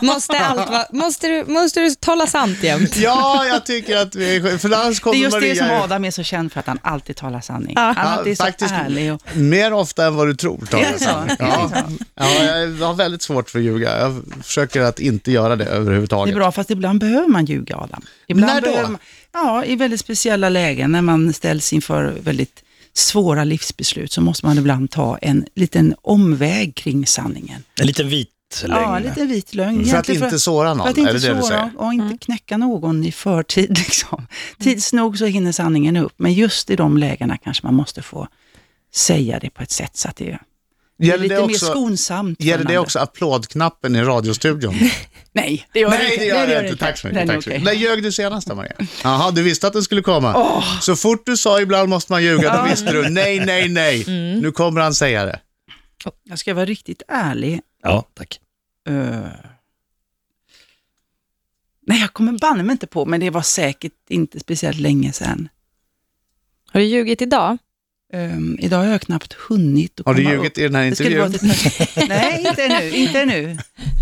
Måste, 0.01 0.39
allt 0.39 0.69
vara, 0.69 0.85
måste, 0.91 1.27
du, 1.27 1.45
måste 1.45 1.79
du 1.79 1.95
tala 1.95 2.27
sant 2.27 2.63
jämt? 2.63 2.97
Ja, 2.97 3.45
jag 3.45 3.65
tycker 3.65 3.97
att 3.97 4.15
vi... 4.15 4.57
För 4.59 4.73
annars 4.73 4.97
Det 4.97 5.01
kommer 5.01 5.17
är 5.17 5.21
just 5.21 5.35
Maria... 5.35 5.53
det 5.53 5.59
som 5.59 5.69
Adam 5.69 6.05
är 6.05 6.11
så 6.11 6.23
känd 6.23 6.51
för, 6.51 6.59
att 6.59 6.67
han 6.67 6.79
alltid 6.81 7.15
talar 7.15 7.41
sanning. 7.41 7.73
Ja. 7.75 7.93
Han 7.97 8.07
alltid 8.07 8.31
är 8.31 8.35
så 8.35 8.43
faktiskt 8.43 8.71
ärlig. 8.71 9.13
Och, 9.13 9.21
Mer 9.35 9.73
ofta 9.73 10.05
än 10.05 10.15
vad 10.15 10.27
du 10.27 10.35
tror. 10.35 10.67
Det 10.71 10.77
jag 10.77 10.99
så? 10.99 11.05
sanning. 11.05 11.35
Ja. 11.39 11.71
ja, 12.15 12.43
jag 12.79 12.87
har 12.87 12.93
väldigt 12.93 13.21
svårt 13.21 13.49
för 13.49 13.59
att 13.59 13.65
ljuga. 13.65 13.99
Jag 13.99 14.23
försöker 14.43 14.81
att 14.81 14.99
inte 14.99 15.31
göra 15.31 15.55
det 15.55 15.65
det 15.65 15.71
överhuvudtaget. 15.71 16.35
är 16.35 16.39
bra, 16.39 16.51
fast 16.51 16.71
ibland 16.71 16.99
behöver 16.99 17.27
man 17.27 17.45
ljuga, 17.45 17.77
Adam. 17.77 18.05
Ibland 18.27 18.53
När 18.53 18.61
då? 18.61 18.67
behöver 18.67 18.89
Man, 18.89 18.99
ja, 19.33 19.65
i 19.65 19.75
väldigt 19.75 19.99
speciella 19.99 20.49
lägen, 20.49 20.91
när 20.91 21.01
man 21.01 21.33
ställs 21.33 21.73
inför 21.73 22.13
väldigt 22.21 22.63
svåra 22.95 23.43
livsbeslut, 23.43 24.11
så 24.11 24.21
måste 24.21 24.45
man 24.45 24.57
ibland 24.57 24.91
ta 24.91 25.17
en 25.17 25.45
liten 25.55 25.95
omväg 26.01 26.75
kring 26.75 27.07
sanningen. 27.07 27.63
En 27.79 27.87
liten 27.87 28.09
vit 28.09 28.29
lögn. 28.63 28.81
Ja, 28.81 28.97
en 28.97 29.03
liten 29.03 29.27
vit 29.27 29.53
lögn. 29.53 29.85
För 29.85 29.97
att 29.97 30.09
inte 30.09 30.39
såra 30.39 30.73
någon, 30.73 30.85
För 30.85 30.91
att 30.91 30.97
är 30.97 31.01
inte 31.01 31.13
det 31.13 31.19
det 31.19 31.33
du 31.33 31.41
såra 31.41 31.47
säger? 31.47 31.71
och 31.77 31.93
inte 31.93 32.25
knäcka 32.25 32.57
någon 32.57 33.05
i 33.05 33.11
förtid. 33.11 33.69
Liksom. 33.77 34.27
Tids 34.59 34.93
nog 34.93 35.17
så 35.17 35.25
hinner 35.25 35.51
sanningen 35.51 35.97
upp, 35.97 36.13
men 36.17 36.33
just 36.33 36.69
i 36.69 36.75
de 36.75 36.97
lägena 36.97 37.37
kanske 37.37 37.65
man 37.65 37.73
måste 37.75 38.01
få 38.01 38.27
säga 38.93 39.39
det 39.39 39.49
på 39.49 39.63
ett 39.63 39.71
sätt 39.71 39.97
så 39.97 40.09
att 40.09 40.15
det 40.15 40.31
är 40.31 40.41
Gäller 40.97 41.23
lite 41.23 41.35
det 41.35 41.47
mer 41.47 41.53
också, 41.53 42.35
gäller 42.39 42.63
det 42.65 42.77
också 42.77 42.99
applådknappen 42.99 43.95
i 43.95 44.01
radiostudion? 44.01 44.75
Nej, 45.35 45.67
det 45.71 45.79
gör 45.79 45.89
Nej, 45.89 46.17
det 46.17 46.25
gör 46.25 46.47
Nej, 46.47 46.61
det 46.61 46.67
inte. 46.69 46.85
Tack 46.85 46.97
så 46.97 47.07
mycket. 47.07 47.27
Tack 47.27 47.43
så 47.43 47.49
mycket. 47.49 47.63
När 47.63 47.71
ljög 47.71 48.03
du 48.03 48.11
senast 48.11 48.47
då, 48.47 48.55
Maria? 48.55 48.73
Jaha, 49.03 49.31
du 49.31 49.43
visste 49.43 49.67
att 49.67 49.73
den 49.73 49.83
skulle 49.83 50.01
komma. 50.01 50.63
Så 50.81 50.95
fort 50.95 51.25
du 51.25 51.37
sa 51.37 51.61
ibland 51.61 51.89
måste 51.89 52.11
man 52.11 52.23
ljuga, 52.23 52.57
då 52.57 52.69
visste 52.69 52.91
du 52.91 53.09
nej, 53.09 53.45
nej, 53.45 53.69
nej. 53.69 54.03
Mm. 54.07 54.39
Nu 54.39 54.51
kommer 54.51 54.81
han 54.81 54.93
säga 54.93 55.25
det. 55.25 55.39
Jag 56.23 56.39
ska 56.39 56.53
vara 56.53 56.65
riktigt 56.65 57.01
ärlig. 57.07 57.61
Ja, 57.83 58.07
tack. 58.13 58.39
Eh, 58.87 58.93
Nej, 61.87 61.99
jag 62.01 62.13
kommer 62.13 62.31
banne 62.39 62.63
mig 62.63 62.71
inte 62.71 62.87
på, 62.87 63.05
men 63.05 63.19
det 63.19 63.29
var 63.29 63.41
säkert 63.41 63.93
inte 64.09 64.39
speciellt 64.39 64.79
länge 64.79 65.11
sedan. 65.13 65.49
Har 66.71 66.79
du 66.79 66.85
ljugit 66.85 67.21
idag? 67.21 67.57
Ehm, 68.15 68.57
idag 68.59 68.77
har 68.77 68.85
jag 68.85 69.01
knappt 69.01 69.33
hunnit 69.33 69.99
att 69.99 70.05
Har 70.05 70.13
du 70.13 70.23
ljugit 70.23 70.51
upp. 70.51 70.57
i 70.57 70.61
den 70.61 70.75
här 70.75 70.83
intervjun? 70.85 71.33
ett- 71.35 71.41
Nej, 72.09 72.43
inte 72.49 72.67
nu. 72.67 72.89
Inte 72.95 73.25
nu. 73.25 73.57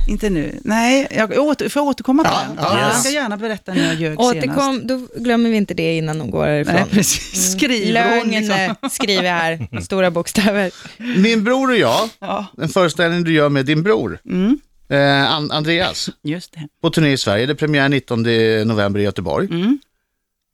Inte 0.10 0.30
nu. 0.30 0.60
Nej, 0.64 1.08
jag 1.12 1.32
åter, 1.40 1.70
får 1.70 1.80
jag 1.80 1.88
återkomma 1.88 2.24
till 2.24 2.32
den? 2.56 2.58
ja, 2.66 2.80
Jag 2.80 2.96
ska 2.96 3.10
gärna 3.10 3.38
berätta 3.38 3.74
när 3.74 3.86
jag 3.88 3.96
ljög 3.96 4.18
senast. 4.18 4.36
Återkom, 4.38 4.82
då 4.88 5.08
glömmer 5.22 5.50
vi 5.50 5.58
inte 5.58 5.74
det 5.74 5.98
innan 5.98 6.22
hon 6.22 6.32
går 6.32 6.46
härifrån. 6.46 6.76
Nej, 6.76 6.86
precis. 6.92 7.52
Skriv 7.52 7.94
Lögn 7.94 8.30
liksom. 8.32 8.56
eh, 8.82 8.90
skriver 8.90 9.24
jag 9.24 9.34
här, 9.34 9.82
stora 9.82 10.12
bokstäver. 10.12 10.72
Min 11.18 11.44
bror 11.44 11.70
och 11.72 11.78
jag, 11.78 12.10
Ja, 12.20 12.46
en 12.62 12.70
föreställning 12.70 13.24
du 13.24 13.34
gör 13.34 13.50
med 13.50 13.66
din 13.66 13.84
bror, 13.84 14.20
mm, 14.26 14.60
eh, 14.90 15.34
An- 15.34 15.52
Andreas, 15.52 16.10
just 16.24 16.54
det. 16.54 16.68
på 16.82 16.90
turné 16.90 17.12
i 17.12 17.18
Sverige. 17.18 17.46
Det 17.46 17.54
är 17.54 17.56
premiär 17.56 17.90
19 17.90 18.24
november 18.68 19.00
i 19.00 19.04
Göteborg. 19.04 19.48
Mm. 19.52 19.80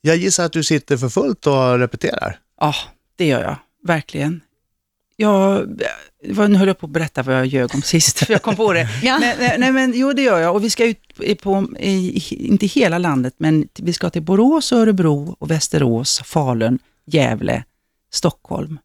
Jag 0.01 0.18
gissar 0.18 0.46
att 0.46 0.54
du 0.54 0.63
sitter 0.63 0.98
för 0.98 1.10
fullt 1.10 1.48
och 1.48 1.80
repeterar. 1.80 2.39
Ja, 2.62 2.75
det 3.20 3.26
gör 3.26 3.42
jag. 3.42 3.56
Verkligen. 3.88 4.42
Jag, 5.16 5.68
nu 6.22 6.56
höll 6.56 6.68
jag 6.68 6.80
på 6.80 6.86
att 6.86 6.92
berätta 6.92 7.24
vad 7.24 7.36
jag 7.36 7.46
ljög 7.46 7.76
om 7.76 7.82
sist, 7.82 8.20
för 8.20 8.34
jag 8.34 8.42
kom 8.42 8.56
på 8.56 8.74
det. 8.74 8.88
Ja. 9.04 9.20
Men, 9.20 9.36
nej, 9.40 9.56
nej, 9.60 9.72
men 9.72 9.94
jo, 9.96 10.14
det 10.14 10.22
gör 10.22 10.40
jag. 10.40 10.56
Och 10.56 10.64
vi 10.64 10.70
ska 10.70 10.86
ut 10.86 11.42
på, 11.42 11.68
i, 11.80 12.24
inte 12.48 12.66
hela 12.66 12.98
landet, 12.98 13.34
men 13.38 13.68
vi 13.80 13.94
ska 13.94 14.10
till 14.10 14.22
Borås, 14.22 14.72
Örebro, 14.72 15.36
och 15.40 15.52
Västerås, 15.52 16.22
Falun, 16.26 16.80
Gävle, 17.06 17.64
Stockholm 18.12 18.80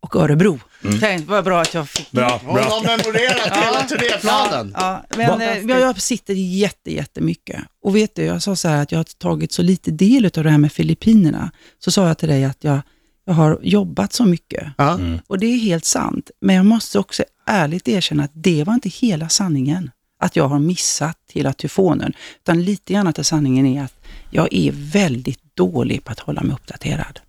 och 0.00 0.16
Örebro. 0.16 0.58
Tänk, 1.00 1.28
vad 1.28 1.44
bra 1.44 1.60
att 1.60 1.74
jag 1.74 1.88
fick 1.88 2.10
Bra, 2.10 2.40
Hon 2.44 2.54
bra. 2.54 2.62
har 2.64 2.82
memorerat 2.82 3.56
hela 3.66 3.82
turnéplanen. 3.82 4.74
Ja, 4.78 5.04
men 5.16 5.28
Va- 5.38 5.44
eh, 5.44 5.58
jag, 5.58 5.80
jag 5.80 6.00
sitter 6.00 6.34
jätte, 6.34 6.92
jättemycket. 6.92 7.60
Och 7.82 7.96
vet 7.96 8.14
du, 8.14 8.22
jag 8.22 8.42
sa 8.42 8.56
så 8.56 8.68
här 8.68 8.82
att 8.82 8.92
jag 8.92 8.98
har 8.98 9.04
tagit 9.18 9.52
så 9.52 9.62
lite 9.62 9.90
del 9.90 10.24
av 10.24 10.44
det 10.44 10.50
här 10.50 10.58
med 10.58 10.72
Filippinerna. 10.72 11.50
Så 11.78 11.90
sa 11.90 12.06
jag 12.08 12.18
till 12.18 12.28
dig 12.28 12.44
att 12.44 12.64
jag, 12.64 12.80
jag 13.24 13.34
har 13.34 13.58
jobbat 13.62 14.12
så 14.12 14.24
mycket. 14.24 14.68
Ja. 14.78 14.98
Och 15.26 15.38
det 15.38 15.46
är 15.46 15.58
helt 15.58 15.84
sant. 15.84 16.30
Men 16.40 16.56
jag 16.56 16.66
måste 16.66 16.98
också 16.98 17.24
ärligt 17.46 17.88
erkänna 17.88 18.24
att 18.24 18.30
det 18.34 18.64
var 18.64 18.74
inte 18.74 18.88
hela 18.88 19.28
sanningen. 19.28 19.90
Att 20.22 20.36
jag 20.36 20.48
har 20.48 20.58
missat 20.58 21.18
hela 21.32 21.52
tyfonen. 21.52 22.12
Utan 22.42 22.62
lite 22.62 22.92
grann 22.92 23.06
att 23.06 23.26
sanningen 23.26 23.66
är 23.66 23.82
att 23.82 23.94
jag 24.30 24.48
är 24.54 24.72
väldigt 24.74 25.56
dålig 25.56 26.04
på 26.04 26.12
att 26.12 26.18
hålla 26.20 26.42
mig 26.42 26.52
uppdaterad. 26.54 27.20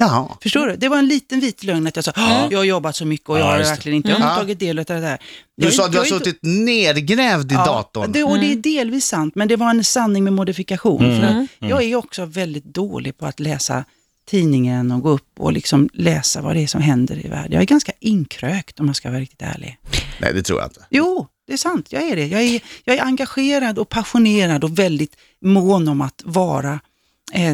Jaha. 0.00 0.28
Förstår 0.42 0.66
du? 0.66 0.76
Det 0.76 0.88
var 0.88 0.98
en 0.98 1.08
liten 1.08 1.40
vit 1.40 1.64
lögn 1.64 1.86
att 1.86 1.96
jag 1.96 2.04
sa, 2.04 2.12
"Åh, 2.16 2.46
jag 2.50 2.58
har 2.58 2.64
jobbat 2.64 2.96
så 2.96 3.04
mycket 3.06 3.28
och 3.28 3.38
jag 3.38 3.46
Ja, 3.46 3.50
har 3.50 3.58
verkligen 3.58 3.96
inte, 3.96 4.08
jag 4.08 4.16
har 4.16 4.20
Mm. 4.22 4.30
inte 4.32 4.40
tagit 4.40 4.58
del 4.58 4.78
av 4.78 4.84
det 4.84 5.00
där. 5.00 5.18
Du 5.56 5.64
Jag- 5.64 5.72
sa 5.74 5.84
att 5.86 5.92
du 5.92 5.98
har 5.98 6.04
jag 6.06 6.16
inte- 6.16 6.24
suttit 6.30 6.40
nergrävd 6.42 7.52
i 7.52 7.54
datorn. 7.54 8.12
det, 8.12 8.24
och 8.24 8.38
det 8.38 8.52
är 8.52 8.56
delvis 8.56 9.06
sant, 9.06 9.34
men 9.34 9.48
det 9.48 9.56
var 9.56 9.70
en 9.70 9.84
sanning 9.84 10.24
med 10.24 10.32
modifikation. 10.32 10.98
För 11.20 11.26
att 11.26 11.46
Jag 11.70 11.82
är 11.82 11.96
också 11.96 12.24
väldigt 12.24 12.64
dålig 12.64 13.18
på 13.18 13.26
att 13.26 13.40
läsa 13.40 13.84
tidningen 14.30 14.90
och 14.92 15.02
gå 15.02 15.08
upp 15.10 15.28
och 15.38 15.52
liksom 15.52 15.88
läsa 15.92 16.40
vad 16.42 16.56
det 16.56 16.62
är 16.62 16.66
som 16.66 16.80
händer 16.82 17.26
i 17.26 17.28
världen. 17.28 17.52
Jag 17.52 17.62
är 17.62 17.66
ganska 17.66 17.92
inkrökt 18.00 18.80
om 18.80 18.86
man 18.86 18.94
ska 18.94 19.10
vara 19.10 19.20
riktigt 19.20 19.42
ärlig. 19.42 19.78
Nej, 20.20 20.32
det 20.34 20.42
tror 20.42 20.60
jag 20.60 20.66
inte. 20.66 20.80
Jo, 20.90 21.26
det 21.46 21.52
är 21.52 21.56
sant. 21.56 21.86
Jag 21.90 22.02
är 22.02 22.16
det. 22.16 22.26
Jag 22.26 22.42
är, 22.42 22.60
jag 22.84 22.96
är 22.96 23.02
engagerad 23.02 23.78
och 23.78 23.88
passionerad 23.88 24.64
och 24.64 24.78
väldigt 24.78 25.16
mån 25.44 25.88
om 25.88 26.00
att 26.00 26.22
vara 26.24 26.80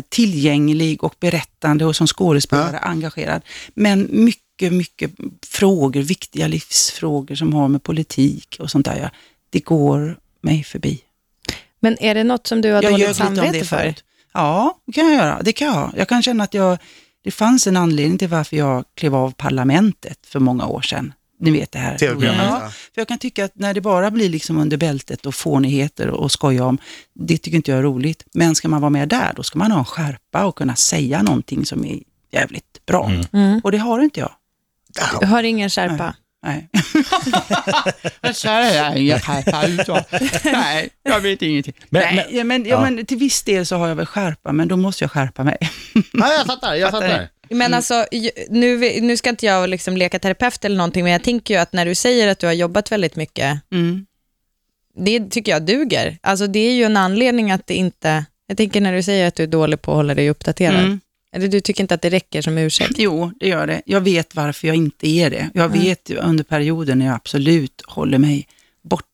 tillgänglig 0.08 1.04
och 1.04 1.14
berättande 1.20 1.84
och 1.84 1.96
som 1.96 2.06
skådespelare 2.06 2.78
engagerad. 2.78 3.42
Men 3.74 4.08
mycket, 4.10 4.72
mycket 4.72 5.10
frågor, 5.46 6.02
viktiga 6.02 6.46
livsfrågor 6.48 7.34
som 7.34 7.54
har 7.54 7.68
med 7.68 7.82
politik 7.82 8.56
och 8.60 8.70
sånt 8.70 8.86
där, 8.86 8.98
ja, 9.02 9.10
det 9.50 9.60
går 9.60 10.18
mig 10.40 10.64
förbi. 10.64 11.00
Men 11.80 11.96
är 12.00 12.14
det 12.14 12.24
något 12.24 12.46
som 12.46 12.60
du 12.60 12.72
har 12.72 12.82
Jag 12.82 12.92
dåligt 12.92 13.16
samvete 13.16 13.64
för? 13.64 13.76
förut. 13.76 14.04
Ja, 14.32 14.78
det 14.86 14.92
kan 14.92 15.06
jag 15.06 15.14
göra. 15.14 15.42
Det 15.42 15.52
kan 15.52 15.68
jag. 15.68 15.92
Jag 15.96 16.08
kan 16.08 16.22
känna 16.22 16.44
att 16.44 16.54
jag, 16.54 16.78
det 17.24 17.30
fanns 17.30 17.66
en 17.66 17.76
anledning 17.76 18.18
till 18.18 18.28
varför 18.28 18.56
jag 18.56 18.84
klev 18.94 19.14
av 19.14 19.30
parlamentet 19.30 20.18
för 20.26 20.40
många 20.40 20.66
år 20.66 20.82
sedan. 20.82 21.12
Ni 21.38 21.50
vet 21.50 21.72
det 21.72 21.78
här. 21.78 21.96
Ja, 22.38 22.60
för 22.94 23.00
jag 23.00 23.08
kan 23.08 23.18
tycka 23.18 23.44
att 23.44 23.52
när 23.54 23.74
det 23.74 23.80
bara 23.80 24.10
blir 24.10 24.28
liksom 24.28 24.58
under 24.58 24.76
bältet 24.76 25.26
och 25.26 25.34
fånigheter 25.34 26.08
och 26.08 26.32
skoja 26.32 26.64
om, 26.64 26.78
det 27.14 27.38
tycker 27.38 27.56
inte 27.56 27.70
jag 27.70 27.78
är 27.78 27.82
roligt. 27.82 28.24
Men 28.34 28.54
ska 28.54 28.68
man 28.68 28.80
vara 28.80 28.90
med 28.90 29.08
där, 29.08 29.32
då 29.36 29.42
ska 29.42 29.58
man 29.58 29.70
ha 29.72 29.78
en 29.78 29.84
skärpa 29.84 30.44
och 30.44 30.56
kunna 30.58 30.76
säga 30.76 31.22
någonting 31.22 31.66
som 31.66 31.84
är 31.84 31.98
jävligt 32.32 32.86
bra. 32.86 33.10
Mm. 33.32 33.60
Och 33.64 33.72
det 33.72 33.78
har 33.78 34.00
inte 34.00 34.20
jag. 34.20 34.32
Du 35.20 35.26
har 35.26 35.42
ingen 35.42 35.70
skärpa? 35.70 36.14
Nej. 36.46 36.68
jag 39.08 39.22
skärpa 39.22 40.04
Nej, 40.44 40.88
jag 41.02 41.20
vet 41.20 41.42
ingenting. 41.42 41.74
Men- 41.88 42.02
Nej, 42.02 42.16
men- 42.16 42.36
ja, 42.38 42.44
men, 42.44 42.64
ja, 42.64 42.80
men 42.80 43.06
till 43.06 43.18
viss 43.18 43.42
del 43.42 43.66
så 43.66 43.76
har 43.76 43.88
jag 43.88 43.94
väl 43.96 44.06
skärpa, 44.06 44.52
men 44.52 44.68
då 44.68 44.76
måste 44.76 45.04
jag 45.04 45.10
skärpa 45.10 45.44
mig. 45.44 45.56
Ja, 46.12 46.32
jag 46.32 46.46
fattar, 46.46 46.74
jag 46.74 46.90
Fattar 46.90 47.08
fattar. 47.08 47.28
Men 47.50 47.74
alltså, 47.74 48.06
ju- 48.12 48.30
nu, 48.50 49.00
nu 49.00 49.16
ska 49.16 49.30
inte 49.30 49.46
jag 49.46 49.68
liksom 49.70 49.96
leka 49.96 50.18
terapeut 50.18 50.64
eller 50.64 50.76
någonting, 50.76 51.02
men 51.04 51.12
jag 51.12 51.22
tänker 51.22 51.54
ju 51.54 51.60
att 51.60 51.72
när 51.72 51.86
du 51.86 51.94
säger 51.94 52.28
att 52.28 52.38
du 52.38 52.46
har 52.46 52.52
jobbat 52.54 52.92
väldigt 52.92 53.16
mycket, 53.16 53.60
Mm. 53.72 54.06
det 54.96 55.30
tycker 55.30 55.52
jag 55.52 55.62
duger. 55.62 56.18
Alltså 56.22 56.46
det 56.46 56.58
är 56.58 56.72
ju 56.72 56.84
en 56.84 56.96
anledning 56.96 57.50
att 57.50 57.66
det 57.66 57.74
inte, 57.74 58.24
jag 58.46 58.56
tänker 58.56 58.80
när 58.80 58.92
du 58.92 59.02
säger 59.02 59.28
att 59.28 59.34
du 59.34 59.42
är 59.42 59.46
dålig 59.46 59.82
på 59.82 59.90
att 59.92 59.96
hålla 59.96 60.14
dig 60.14 60.30
uppdaterad, 60.30 60.84
Mm. 60.84 61.00
eller 61.32 61.48
du 61.48 61.60
tycker 61.60 61.84
inte 61.84 61.94
att 61.94 62.02
det 62.02 62.10
räcker 62.10 62.42
som 62.42 62.58
ursäkt? 62.58 62.94
Jo, 62.96 63.32
det 63.40 63.48
gör 63.48 63.66
det. 63.66 63.82
Jag 63.86 64.00
vet 64.00 64.34
varför 64.34 64.66
jag 64.66 64.76
inte 64.76 65.08
är 65.08 65.30
det. 65.30 65.50
Jag 65.54 65.68
vet 65.68 66.10
ju 66.10 66.16
under 66.16 66.44
perioden 66.44 66.98
när 66.98 67.06
jag 67.06 67.14
absolut 67.14 67.82
håller 67.86 68.18
mig 68.18 68.48
bort, 68.82 69.04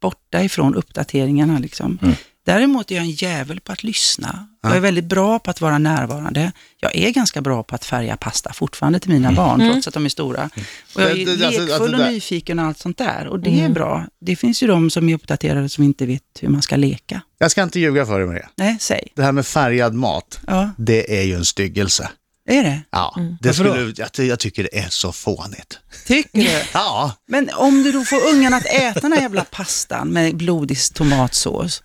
borta 0.00 0.42
ifrån 0.44 0.74
uppdateringarna. 0.74 1.58
Liksom. 1.58 1.98
Däremot 2.46 2.90
är 2.90 2.94
jag 2.94 3.04
en 3.04 3.10
jävel 3.10 3.60
på 3.60 3.72
att 3.72 3.82
lyssna. 3.82 4.48
Jag 4.62 4.76
är 4.76 4.80
väldigt 4.80 5.04
bra 5.04 5.38
på 5.38 5.50
att 5.50 5.60
vara 5.60 5.78
närvarande. 5.78 6.52
Jag 6.80 6.96
är 6.96 7.10
ganska 7.10 7.40
bra 7.40 7.62
på 7.62 7.74
att 7.74 7.84
färga 7.84 8.16
pasta 8.16 8.52
fortfarande 8.52 9.00
till 9.00 9.10
mina 9.10 9.32
barn, 9.32 9.70
trots 9.72 9.88
att 9.88 9.94
de 9.94 10.04
är 10.04 10.08
stora. 10.08 10.50
Och 10.94 11.02
jag 11.02 11.16
Det- 11.16 11.22
är 11.22 11.26
det- 11.26 11.46
alltså- 11.46 11.60
lekfull 11.60 11.72
alltså 11.72 11.96
det 11.96 12.04
och 12.06 12.12
nyfiken 12.12 12.58
och 12.58 12.64
allt 12.64 12.78
sånt 12.78 12.98
där. 12.98 13.26
Och 13.26 13.40
det 13.40 13.60
är 13.60 13.68
bra. 13.68 14.06
Det 14.20 14.36
finns 14.36 14.62
ju 14.62 14.66
de 14.66 14.90
som 14.90 15.08
är 15.08 15.14
uppdaterade 15.14 15.68
som 15.68 15.84
inte 15.84 16.06
vet 16.06 16.22
hur 16.40 16.48
man 16.48 16.62
ska 16.62 16.76
leka. 16.76 17.20
Jag 17.38 17.50
ska 17.50 17.62
inte 17.62 17.80
ljuga 17.80 18.06
för 18.06 18.18
dig 18.18 18.28
Maria. 18.28 18.48
Nej, 18.56 18.76
säg. 18.80 19.08
Det 19.16 19.22
här 19.22 19.32
med 19.32 19.46
färgad 19.46 19.94
mat, 19.94 20.40
Ja, 20.46 20.70
det 20.78 21.18
är 21.20 21.22
ju 21.22 21.34
en 21.34 21.44
styggelse. 21.44 22.10
är 22.48 22.62
det? 22.64 22.80
Ja, 22.90 23.14
det 23.40 23.48
Varför 23.48 23.64
då? 23.64 23.70
skulle, 23.70 23.94
jag, 24.18 24.26
jag 24.28 24.38
tycker 24.38 24.62
det 24.62 24.78
är 24.78 24.88
så 24.88 25.12
fånigt. 25.12 25.78
Tycker 26.06 26.38
du? 26.38 26.48
Ja, 26.74 27.12
Men 27.28 27.50
om 27.54 27.82
du 27.82 27.92
då 27.92 28.04
får 28.04 28.26
ungarna 28.34 28.56
att 28.56 28.66
äta 28.66 29.00
den 29.00 29.12
här 29.12 29.20
jävla 29.20 29.44
pastan 29.44 30.08
med 30.08 30.36
blodig 30.36 30.78
tomatsås, 30.94 31.82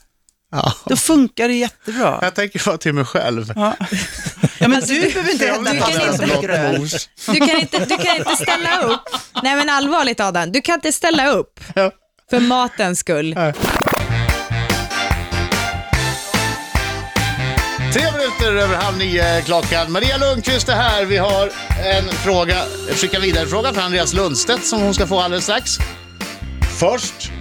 ja. 0.51 0.73
då 0.85 0.95
funkar 0.95 1.47
det 1.47 1.53
jättebra. 1.53 2.19
Jag 2.21 2.35
tänker 2.35 2.61
bara 2.65 2.77
till 2.77 2.93
mig 2.93 3.05
själv. 3.05 3.53
Ja, 3.55 3.75
ja 4.59 4.67
men 4.67 4.81
du 4.81 5.01
behöver 5.01 5.31
inte 5.31 5.47
äta 5.47 5.59
du 5.61 5.77
kan 6.47 6.75
inte-. 6.75 6.97
Du 7.27 7.39
kan, 7.39 7.59
inte, 7.59 7.85
du 7.85 7.97
kan 7.97 8.15
inte 8.17 8.35
ställa 8.35 8.81
upp, 8.81 9.01
nej 9.43 9.55
men 9.55 9.69
allvarligt 9.69 10.19
Adam, 10.19 10.51
du 10.51 10.61
kan 10.61 10.75
inte 10.75 10.91
ställa 10.91 11.27
upp 11.31 11.59
Ja. 11.75 11.91
för 12.29 12.39
matens 12.39 12.99
skull. 12.99 13.35
Tre 17.93 18.03
minuter 18.11 18.55
över 18.63 18.75
halv 18.75 18.97
nio 18.97 19.41
klockan. 19.41 19.91
Maria 19.91 20.17
Lundqvist 20.17 20.69
är 20.69 20.75
här. 20.75 21.05
Vi 21.05 21.17
har 21.17 21.51
en 21.97 22.09
fråga, 22.09 22.57
jag 22.87 22.97
skickar 22.97 23.19
vidare 23.19 23.47
fråga 23.47 23.73
från 23.73 23.83
Andreas 23.83 24.13
Lundstedt 24.13 24.65
som 24.65 24.81
hon 24.81 24.93
ska 24.93 25.07
få 25.07 25.19
alldeles 25.19 25.43
strax. 25.43 25.77
Först 26.79 27.31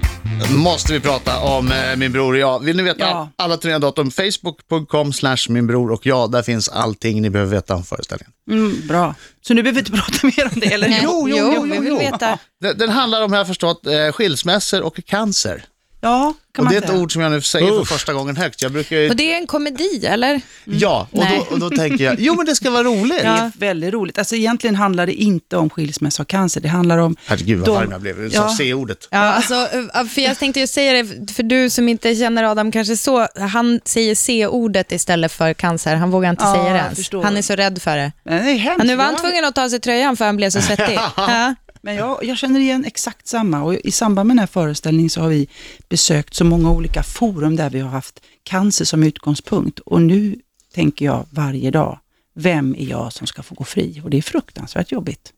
måste 0.49 0.93
vi 0.93 1.01
prata 1.01 1.39
om 1.41 1.73
eh, 1.73 1.97
Min 1.97 2.13
bror 2.13 2.33
och 2.33 2.39
jag. 2.39 2.65
Vill 2.65 2.77
ni 2.77 2.83
veta 2.83 3.01
Ja. 3.01 3.31
alla 3.37 3.57
turnédatum? 3.57 4.11
Facebook.com 4.11 5.13
slash 5.13 5.37
min 5.49 5.67
bror 5.67 5.91
och 5.93 6.07
jag. 6.07 6.31
Där 6.33 6.43
finns 6.43 6.69
allting 6.69 7.23
ni 7.23 7.31
behöver 7.31 7.51
veta 7.57 7.75
om 7.75 7.85
föreställningen. 7.85 8.33
Mm, 8.51 8.87
bra. 8.89 9.15
Så 9.47 9.55
nu 9.55 9.63
behöver 9.63 9.75
vi 9.83 9.89
inte 9.89 10.03
prata 10.03 10.27
mer 10.27 10.51
om 10.55 10.61
det, 10.61 10.73
eller 10.73 10.89
Nej. 10.89 11.01
Jo, 11.05 11.27
jo, 11.29 11.37
jo, 11.39 11.53
jo, 11.57 11.63
vi 11.63 11.79
vill 11.79 11.89
jo. 11.89 11.99
veta. 11.99 12.39
Den, 12.61 12.79
den 12.79 12.89
handlar 12.91 13.23
om, 13.23 13.33
jag 13.33 13.41
har 13.41 13.45
förstått, 13.45 13.87
eh, 13.87 14.13
skilsmässor 14.13 14.81
och 14.83 15.01
cancer. 15.07 15.65
Ja, 16.03 16.35
kan 16.55 16.63
Och 16.63 16.65
man 16.65 16.81
det 16.81 16.89
är 16.89 16.95
ett 16.95 17.01
ord 17.01 17.13
som 17.13 17.23
jag 17.23 17.33
nu 17.33 17.41
säger 17.43 17.67
för 17.67 17.81
Uff. 17.81 17.89
första 17.89 18.13
gången 18.13 18.37
högt. 18.37 18.63
Jag 18.63 18.73
brukar 18.73 18.97
ju... 18.97 19.09
Och 19.11 19.17
det 19.17 19.33
är 19.33 19.37
en 19.37 19.47
komedi, 19.47 20.07
eller? 20.07 20.41
Ja, 20.65 21.09
och 21.13 21.25
då, 21.31 21.47
och 21.55 21.59
då 21.61 21.71
tänker 21.71 22.05
jag, 22.05 22.17
jo 22.19 22.35
men 22.35 22.47
det 22.47 22.55
ska 22.55 22.71
vara 22.71 22.83
roligt. 22.85 23.21
Det 23.23 23.27
är 23.27 23.53
väldigt 23.59 23.93
roligt. 23.95 24.19
Alltså 24.19 24.37
egentligen 24.37 24.77
handlar 24.77 25.07
det 25.07 25.13
inte 25.13 25.57
om 25.57 25.71
skilsmässa 25.71 26.23
och 26.23 26.29
cancer. 26.29 26.61
Det 26.61 26.69
handlar 26.69 26.99
om... 26.99 27.17
Herregud 27.27 27.59
vad 27.59 27.69
De- 27.69 27.75
varm 27.75 27.91
jag 27.91 28.01
blev. 28.01 28.17
Du 28.21 28.31
sa 28.31 28.37
Ja. 28.37 28.55
C-ordet. 28.59 29.09
Ja, 29.11 29.19
alltså, 29.19 29.55
eh, 29.95 30.05
för 30.05 30.21
jag 30.21 30.39
tänkte 30.39 30.61
ju 30.61 30.67
säga 30.67 31.03
det, 31.03 31.33
för 31.33 31.43
du 31.43 31.71
som 31.71 31.89
inte 31.89 32.15
känner 32.15 32.45
Adam 32.45 32.73
kanske 32.73 32.97
så, 32.97 33.27
han 33.39 33.81
säger 33.85 34.15
C-ordet 34.15 34.93
istället 34.93 35.33
för 35.33 35.55
cancer, 35.55 35.97
han 35.97 36.11
vågar 36.11 36.31
inte 36.31 36.45
Ja, 36.45 36.55
säga 36.55 36.73
det 36.73 36.79
ens. 36.79 37.25
Han 37.25 37.37
är 37.37 37.43
så 37.43 37.55
rädd 37.57 37.83
för 37.83 37.97
det. 37.97 38.13
Men 38.25 38.45
det 38.45 38.51
är 38.51 38.55
hemskt. 38.57 38.79
Ja, 38.79 38.85
nu 38.85 38.97
var 38.97 39.05
han 39.05 39.17
tvungen 39.17 39.45
att 39.45 39.55
ta 39.55 39.65
av 39.65 39.69
sig 39.69 39.81
tröjan 39.81 40.17
för 40.17 40.25
han 40.25 40.37
blev 40.37 40.51
så 40.51 40.61
svettig. 40.63 40.99
Ja. 41.17 41.55
Men 41.83 41.95
jag, 41.95 42.25
jag 42.25 42.39
känner 42.39 42.61
igen 42.61 42.85
exakt 42.85 43.27
samma 43.27 43.63
och 43.63 43.75
i 43.75 43.91
samband 43.91 44.27
med 44.27 44.35
den 44.35 44.39
här 44.39 44.47
föreställningen 44.47 45.11
så 45.11 45.21
har 45.21 45.29
vi 45.29 45.49
besökt 45.89 46.35
så 46.35 46.45
många 46.45 46.71
olika 46.71 47.03
forum 47.03 47.57
där 47.57 47.71
vi 47.71 47.81
har 47.81 47.91
haft 47.91 48.21
cancer 48.43 48.85
som 48.85 49.03
utgångspunkt 49.03 49.79
och 49.79 50.03
nu 50.03 50.37
tänker 50.75 51.05
jag 51.05 51.27
varje 51.31 51.71
dag, 51.71 51.99
vem 52.35 52.75
är 52.75 52.85
jag 52.85 53.13
som 53.13 53.27
ska 53.27 53.43
få 53.43 53.55
gå 53.55 53.65
fri? 53.65 54.01
Och 54.05 54.11
det 54.11 54.19
är 54.19 54.23
fruktansvärt 54.23 54.93
jobbigt. 54.93 55.33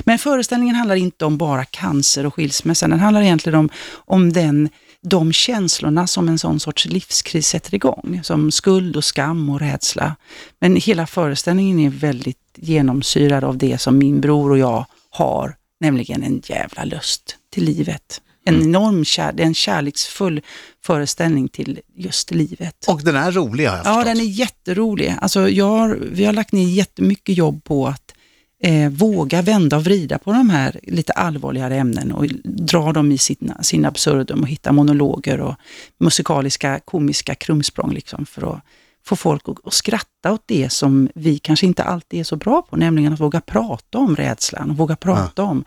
Men 0.00 0.18
föreställningen 0.18 0.74
handlar 0.74 0.96
inte 0.96 1.24
om 1.24 1.38
bara 1.38 1.64
cancer 1.64 2.26
och 2.26 2.34
skilsmässa, 2.34 2.88
den 2.88 3.00
handlar 3.00 3.22
egentligen 3.22 3.58
om, 3.58 3.68
om 3.94 4.32
den 4.32 4.68
de 5.00 5.32
känslorna 5.32 6.06
som 6.06 6.28
en 6.28 6.38
sån 6.38 6.60
sorts 6.60 6.86
livskris 6.86 7.48
sätter 7.48 7.74
igång, 7.74 8.20
som 8.24 8.50
skuld 8.50 8.96
och 8.96 9.04
skam 9.04 9.50
och 9.50 9.60
rädsla. 9.60 10.16
Men 10.58 10.76
hela 10.76 11.06
föreställningen 11.06 11.78
är 11.78 11.90
väldigt 11.90 12.38
genomsyrad 12.54 13.44
av 13.44 13.58
det 13.58 13.78
som 13.78 13.98
min 13.98 14.20
bror 14.20 14.50
och 14.50 14.58
jag 14.58 14.86
har, 15.10 15.56
nämligen 15.80 16.22
en 16.22 16.42
jävla 16.44 16.84
lust 16.84 17.36
till 17.52 17.64
livet. 17.64 18.20
En 18.44 18.62
enorm 18.62 19.04
kär, 19.04 19.32
det 19.32 19.42
är 19.42 19.46
en 19.46 19.54
kärleksfull 19.54 20.40
föreställning 20.84 21.48
till 21.48 21.80
just 21.96 22.30
livet. 22.30 22.84
Och 22.88 23.02
den 23.04 23.16
är 23.16 23.32
rolig 23.32 23.66
har 23.66 23.76
jag 23.76 23.86
Ja, 23.86 23.94
förstått. 23.94 24.04
den 24.04 24.16
är 24.20 24.24
jätterolig. 24.30 25.14
Alltså, 25.20 25.48
jag 25.48 25.68
har, 25.68 25.98
vi 26.12 26.24
har 26.24 26.32
lagt 26.32 26.52
ner 26.52 26.68
jättemycket 26.68 27.36
jobb 27.38 27.64
på 27.64 27.86
att 27.86 28.14
eh, 28.62 28.88
våga 28.90 29.42
vända 29.42 29.76
och 29.76 29.84
vrida 29.84 30.18
på 30.18 30.32
de 30.32 30.50
här 30.50 30.80
lite 30.82 31.12
allvarligare 31.12 31.76
ämnen 31.76 32.12
och 32.12 32.26
dra 32.44 32.92
dem 32.92 33.12
i 33.12 33.18
sina, 33.18 33.62
sin 33.62 33.84
absurdum 33.84 34.40
och 34.42 34.48
hitta 34.48 34.72
monologer 34.72 35.40
och 35.40 35.54
musikaliska, 36.00 36.80
komiska 36.84 37.34
krumsprång 37.34 37.92
liksom 37.94 38.26
för 38.26 38.52
att 38.52 38.62
få 39.04 39.16
folk 39.16 39.48
att, 39.48 39.66
att 39.66 39.72
skratta 39.72 40.32
åt 40.32 40.42
det 40.46 40.72
som 40.72 41.08
vi 41.14 41.38
kanske 41.38 41.66
inte 41.66 41.84
alltid 41.84 42.20
är 42.20 42.24
så 42.24 42.36
bra 42.36 42.62
på, 42.62 42.76
nämligen 42.76 43.12
att 43.12 43.20
våga 43.20 43.40
prata 43.40 43.98
om 43.98 44.16
rädslan 44.16 44.70
och 44.70 44.76
våga 44.76 44.96
prata 44.96 45.42
om 45.42 45.64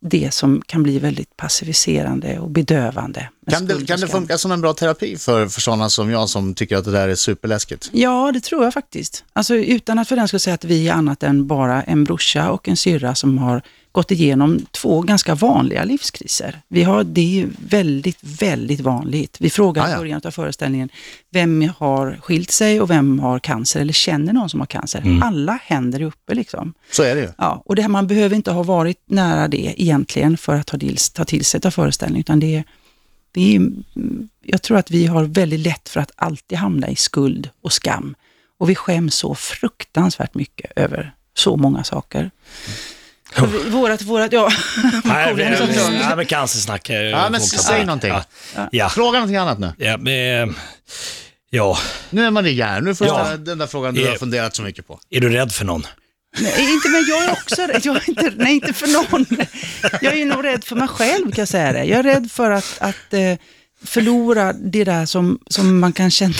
det 0.00 0.34
som 0.34 0.62
kan 0.66 0.82
bli 0.82 0.98
väldigt 0.98 1.36
passiviserande 1.36 2.38
och 2.38 2.50
bedövande. 2.50 3.28
Kan 3.50 3.66
det, 3.66 3.86
kan 3.86 4.00
det 4.00 4.08
funka 4.08 4.38
som 4.38 4.52
en 4.52 4.60
bra 4.60 4.74
terapi 4.74 5.16
för, 5.16 5.48
för 5.48 5.60
sådana 5.60 5.90
som 5.90 6.10
jag 6.10 6.28
som 6.28 6.54
tycker 6.54 6.76
att 6.76 6.84
det 6.84 6.90
där 6.92 7.08
är 7.08 7.14
superläskigt? 7.14 7.90
Ja, 7.92 8.30
det 8.32 8.40
tror 8.40 8.64
jag 8.64 8.74
faktiskt. 8.74 9.24
Alltså 9.32 9.54
utan 9.54 9.98
att 9.98 10.08
för 10.08 10.16
den 10.16 10.28
ska 10.28 10.38
säga 10.38 10.54
att 10.54 10.64
vi 10.64 10.88
är 10.88 10.92
annat 10.92 11.22
än 11.22 11.46
bara 11.46 11.82
en 11.82 12.04
brorsa 12.04 12.50
och 12.50 12.68
en 12.68 12.76
syrra 12.76 13.14
som 13.14 13.38
har 13.38 13.62
gått 13.92 14.10
igenom 14.10 14.66
två 14.70 15.00
ganska 15.02 15.34
vanliga 15.34 15.84
livskriser. 15.84 16.60
Vi 16.68 16.82
har, 16.82 17.04
det 17.04 17.40
är 17.40 17.48
väldigt, 17.68 18.18
väldigt 18.20 18.80
vanligt. 18.80 19.36
Vi 19.40 19.50
frågar 19.50 19.84
Ah, 19.84 19.94
i 19.94 19.96
början 19.96 20.20
av 20.24 20.30
föreställningen, 20.30 20.88
vem 21.32 21.70
har 21.78 22.18
skilt 22.22 22.50
sig 22.50 22.80
och 22.80 22.90
vem 22.90 23.18
har 23.18 23.38
cancer 23.38 23.80
eller 23.80 23.92
känner 23.92 24.32
någon 24.32 24.50
som 24.50 24.60
har 24.60 24.66
cancer? 24.66 25.20
Alla 25.22 25.58
händer 25.64 26.00
är 26.00 26.04
uppe 26.04 26.34
liksom. 26.34 26.74
Så 26.92 27.02
är 27.02 27.14
det 27.14 27.20
ju. 27.20 27.28
Ja, 27.38 27.62
och 27.66 27.76
det 27.76 27.82
här, 27.82 27.88
man 27.88 28.06
behöver 28.06 28.36
inte 28.36 28.50
ha 28.50 28.62
varit 28.62 28.98
nära 29.06 29.48
det 29.48 29.74
egentligen 29.82 30.36
för 30.36 30.54
att 30.54 30.66
ta 30.66 30.78
till, 30.78 30.96
ta 31.14 31.24
till 31.24 31.44
sig 31.44 31.60
av 31.64 31.70
föreställningen, 31.70 32.20
utan 32.20 32.40
det 32.40 32.56
är, 32.56 32.64
det 33.34 33.52
är, 33.52 33.56
mm, 33.56 34.28
jag 34.42 34.62
tror 34.62 34.76
att 34.78 34.90
vi 34.90 35.06
har 35.06 35.24
väldigt 35.24 35.60
lätt 35.60 35.88
för 35.88 36.00
att 36.00 36.10
alltid 36.16 36.58
hamna 36.58 36.88
i 36.88 36.96
skuld 36.96 37.50
och 37.62 37.72
skam. 37.72 38.14
Och 38.58 38.70
vi 38.70 38.74
skäms 38.74 39.14
så 39.14 39.34
fruktansvärt 39.34 40.34
mycket 40.34 40.72
över 40.76 41.14
så 41.34 41.56
många 41.56 41.84
saker. 41.84 42.30
Vi- 43.36 43.70
Vårat, 43.70 44.02
vårat, 44.02 44.32
ja. 44.32 44.48
Nej, 45.04 45.56
som 45.56 45.66
lugn. 45.66 45.98
nej, 46.00 46.16
men 46.16 46.26
cancersnack. 46.26 46.90
eh, 46.90 46.96
Ja, 47.02 47.28
men 47.30 47.40
säg 47.40 47.84
någonting. 47.86 48.10
Ja. 48.54 48.68
Ja. 48.72 48.88
Fråga 48.88 49.12
någonting 49.18 49.36
annat 49.36 49.58
nu. 49.58 49.72
Ja, 49.78 49.96
men, 49.96 50.48
eh, 50.48 50.54
ja, 51.50 51.78
Nu 52.10 52.24
är 52.26 52.30
man 52.30 52.46
i 52.46 52.50
järn. 52.50 52.84
Nu 52.84 52.94
får 52.94 53.06
Ja. 53.06 53.18
du 53.18 53.24
ställa 53.24 53.36
den 53.36 53.58
där 53.58 53.66
frågan 53.66 53.94
du 53.94 54.04
Eh. 54.04 54.10
har 54.10 54.16
funderat 54.16 54.56
så 54.56 54.62
mycket 54.62 54.86
på. 54.86 55.00
är 55.10 55.20
du 55.20 55.28
rädd 55.28 55.52
för 55.52 55.64
någon? 55.64 55.86
Nej, 56.40 56.72
inte, 56.72 56.88
men 56.88 57.04
jag 57.08 57.24
är 57.24 57.30
också 57.32 57.62
rädd. 57.62 57.80
Jag 57.84 57.96
är 57.96 58.08
inte, 58.08 58.32
nej, 58.36 58.54
inte 58.54 58.72
för 58.72 58.86
någon. 58.86 59.26
Jag 60.00 60.18
är 60.18 60.24
nog 60.26 60.44
rädd 60.44 60.64
för 60.64 60.76
mig 60.76 60.88
själv, 60.88 61.24
kan 61.32 61.42
jag 61.42 61.48
säga 61.48 61.72
det. 61.72 61.84
Jag 61.84 61.98
är 61.98 62.02
rädd 62.02 62.30
för 62.32 62.50
att, 62.50 62.76
att 62.80 63.14
eh, 63.14 63.34
förlora 63.84 64.52
det 64.52 64.84
där 64.84 65.06
som, 65.06 65.38
som 65.46 65.78
man 65.80 65.92
kan 65.92 66.10
känna. 66.10 66.34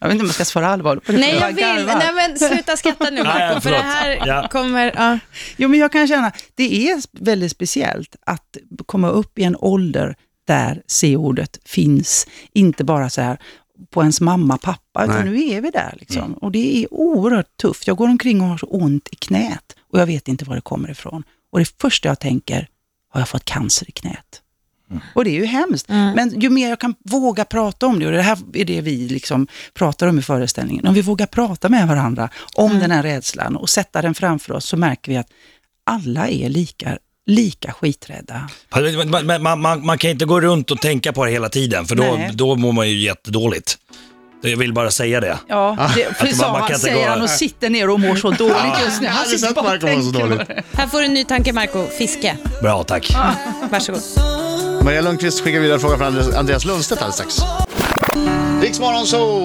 Jag 0.00 0.08
vet 0.08 0.12
inte 0.14 0.22
om 0.22 0.26
jag 0.28 0.34
ska 0.34 0.44
svara 0.44 0.68
allvarligt 0.68 1.04
på 1.04 1.12
det. 1.12 1.18
Nej, 1.18 1.34
jag 1.40 1.52
vill. 1.52 1.86
Nej, 1.86 2.12
men 2.14 2.38
sluta 2.38 2.76
skratta 2.76 3.04
nu, 3.10 3.22
Nej, 3.22 3.24
Marco, 3.24 3.60
för 3.60 3.70
det 3.70 3.76
här 3.76 4.22
Ja. 4.26 4.48
kommer... 4.52 4.92
Ja. 4.96 5.18
Jo, 5.56 5.68
men 5.68 5.80
jag 5.80 5.92
kan 5.92 6.08
känna, 6.08 6.32
det 6.54 6.88
är 6.90 7.00
väldigt 7.24 7.52
speciellt 7.52 8.16
att 8.26 8.56
komma 8.86 9.08
upp 9.08 9.38
i 9.38 9.42
en 9.44 9.56
ålder 9.56 10.16
där 10.46 10.82
C-ordet 10.86 11.58
finns, 11.64 12.26
inte 12.52 12.84
bara 12.84 13.10
så 13.10 13.20
här 13.20 13.38
på 13.90 14.00
ens 14.00 14.20
mamma, 14.20 14.58
pappa, 14.58 15.04
utan 15.04 15.24
nu 15.24 15.44
är 15.44 15.60
vi 15.60 15.70
där. 15.70 15.94
Liksom. 16.00 16.34
Och 16.34 16.52
det 16.52 16.82
är 16.82 16.94
oerhört 16.94 17.56
tufft. 17.56 17.86
Jag 17.86 17.96
går 17.96 18.08
omkring 18.08 18.40
och 18.40 18.46
har 18.46 18.58
så 18.58 18.66
ont 18.66 19.08
i 19.12 19.16
knät 19.16 19.76
och 19.92 20.00
jag 20.00 20.06
vet 20.06 20.28
inte 20.28 20.44
var 20.44 20.54
det 20.54 20.60
kommer 20.60 20.90
ifrån. 20.90 21.22
Och 21.52 21.58
det 21.58 21.80
första 21.80 22.08
jag 22.08 22.20
tänker, 22.20 22.68
har 23.08 23.20
jag 23.20 23.28
fått 23.28 23.44
cancer 23.44 23.88
i 23.88 23.92
knät? 23.92 24.40
Och 25.14 25.24
det 25.24 25.30
är 25.30 25.34
ju 25.34 25.44
hemskt. 25.44 25.88
Men 25.88 26.40
ju 26.40 26.50
mer 26.50 26.68
jag 26.68 26.80
kan 26.80 26.94
våga 27.04 27.44
prata 27.44 27.86
om 27.86 27.98
det, 27.98 28.06
och 28.06 28.12
det 28.12 28.22
här 28.22 28.38
är 28.52 28.64
det 28.64 28.80
vi 28.80 29.08
liksom 29.08 29.46
pratar 29.74 30.06
om 30.06 30.18
i 30.18 30.22
föreställningen, 30.22 30.86
om 30.86 30.94
vi 30.94 31.02
vågar 31.02 31.26
prata 31.26 31.68
med 31.68 31.88
varandra 31.88 32.28
om 32.54 32.78
den 32.78 32.90
här 32.90 33.02
rädslan 33.02 33.56
och 33.56 33.68
sätta 33.68 34.02
den 34.02 34.14
framför 34.14 34.54
oss 34.54 34.64
så 34.64 34.76
märker 34.76 35.12
vi 35.12 35.18
att 35.18 35.28
alla 35.84 36.28
är 36.28 36.48
lika, 36.48 36.98
lika 37.26 37.72
skiträdda. 37.72 38.48
Man, 39.06 39.42
man, 39.42 39.60
man, 39.60 39.86
man 39.86 39.98
kan 39.98 40.10
inte 40.10 40.24
gå 40.24 40.40
runt 40.40 40.70
och 40.70 40.80
tänka 40.80 41.12
på 41.12 41.24
det 41.24 41.30
hela 41.30 41.48
tiden, 41.48 41.86
för 41.86 41.94
då, 41.94 42.02
Nej. 42.02 42.30
då 42.34 42.56
mår 42.56 42.72
man 42.72 42.88
ju 42.90 42.98
jättedåligt. 42.98 43.78
Jag 44.42 44.56
vill 44.56 44.72
bara 44.72 44.90
säga 44.90 45.20
det. 45.20 45.38
Ja, 45.48 45.90
det, 45.96 46.16
för 46.16 46.24
man- 46.26 46.34
sa 46.34 46.52
man 46.52 46.60
kan 46.60 46.70
han, 46.70 46.80
säger 46.80 47.08
han 47.08 47.22
och 47.22 47.30
sitter 47.30 47.70
ner 47.70 47.90
och 47.90 48.00
mår 48.00 48.16
så 48.16 48.30
dåligt 48.30 48.56
just 48.84 49.00
nu. 49.02 49.06
Han 49.08 49.26
sitter 49.26 49.54
bara 49.54 49.74
och 49.74 49.80
tänker 49.80 50.12
på 50.12 50.26
dåligt. 50.26 50.48
det. 50.48 50.62
Här 50.72 50.86
får 50.86 50.98
du 50.98 51.04
en 51.04 51.14
ny 51.14 51.24
tanke, 51.24 51.52
Marco. 51.52 51.86
Fiske. 51.98 52.36
Bra, 52.62 52.82
tack. 52.84 53.10
Varsågod. 53.70 54.00
Maria 54.84 55.00
Lundqvist 55.00 55.40
skickar 55.44 55.60
vidare 55.60 55.74
en 55.74 55.80
fråga 55.80 55.96
från 55.98 56.06
Andreas- 56.06 56.36
Andreas 56.38 56.64
Lundstedt 56.64 57.02
alldeles 57.02 57.16
strax. 57.34 57.50
Riksmorgon 58.62 59.06
så, 59.06 59.40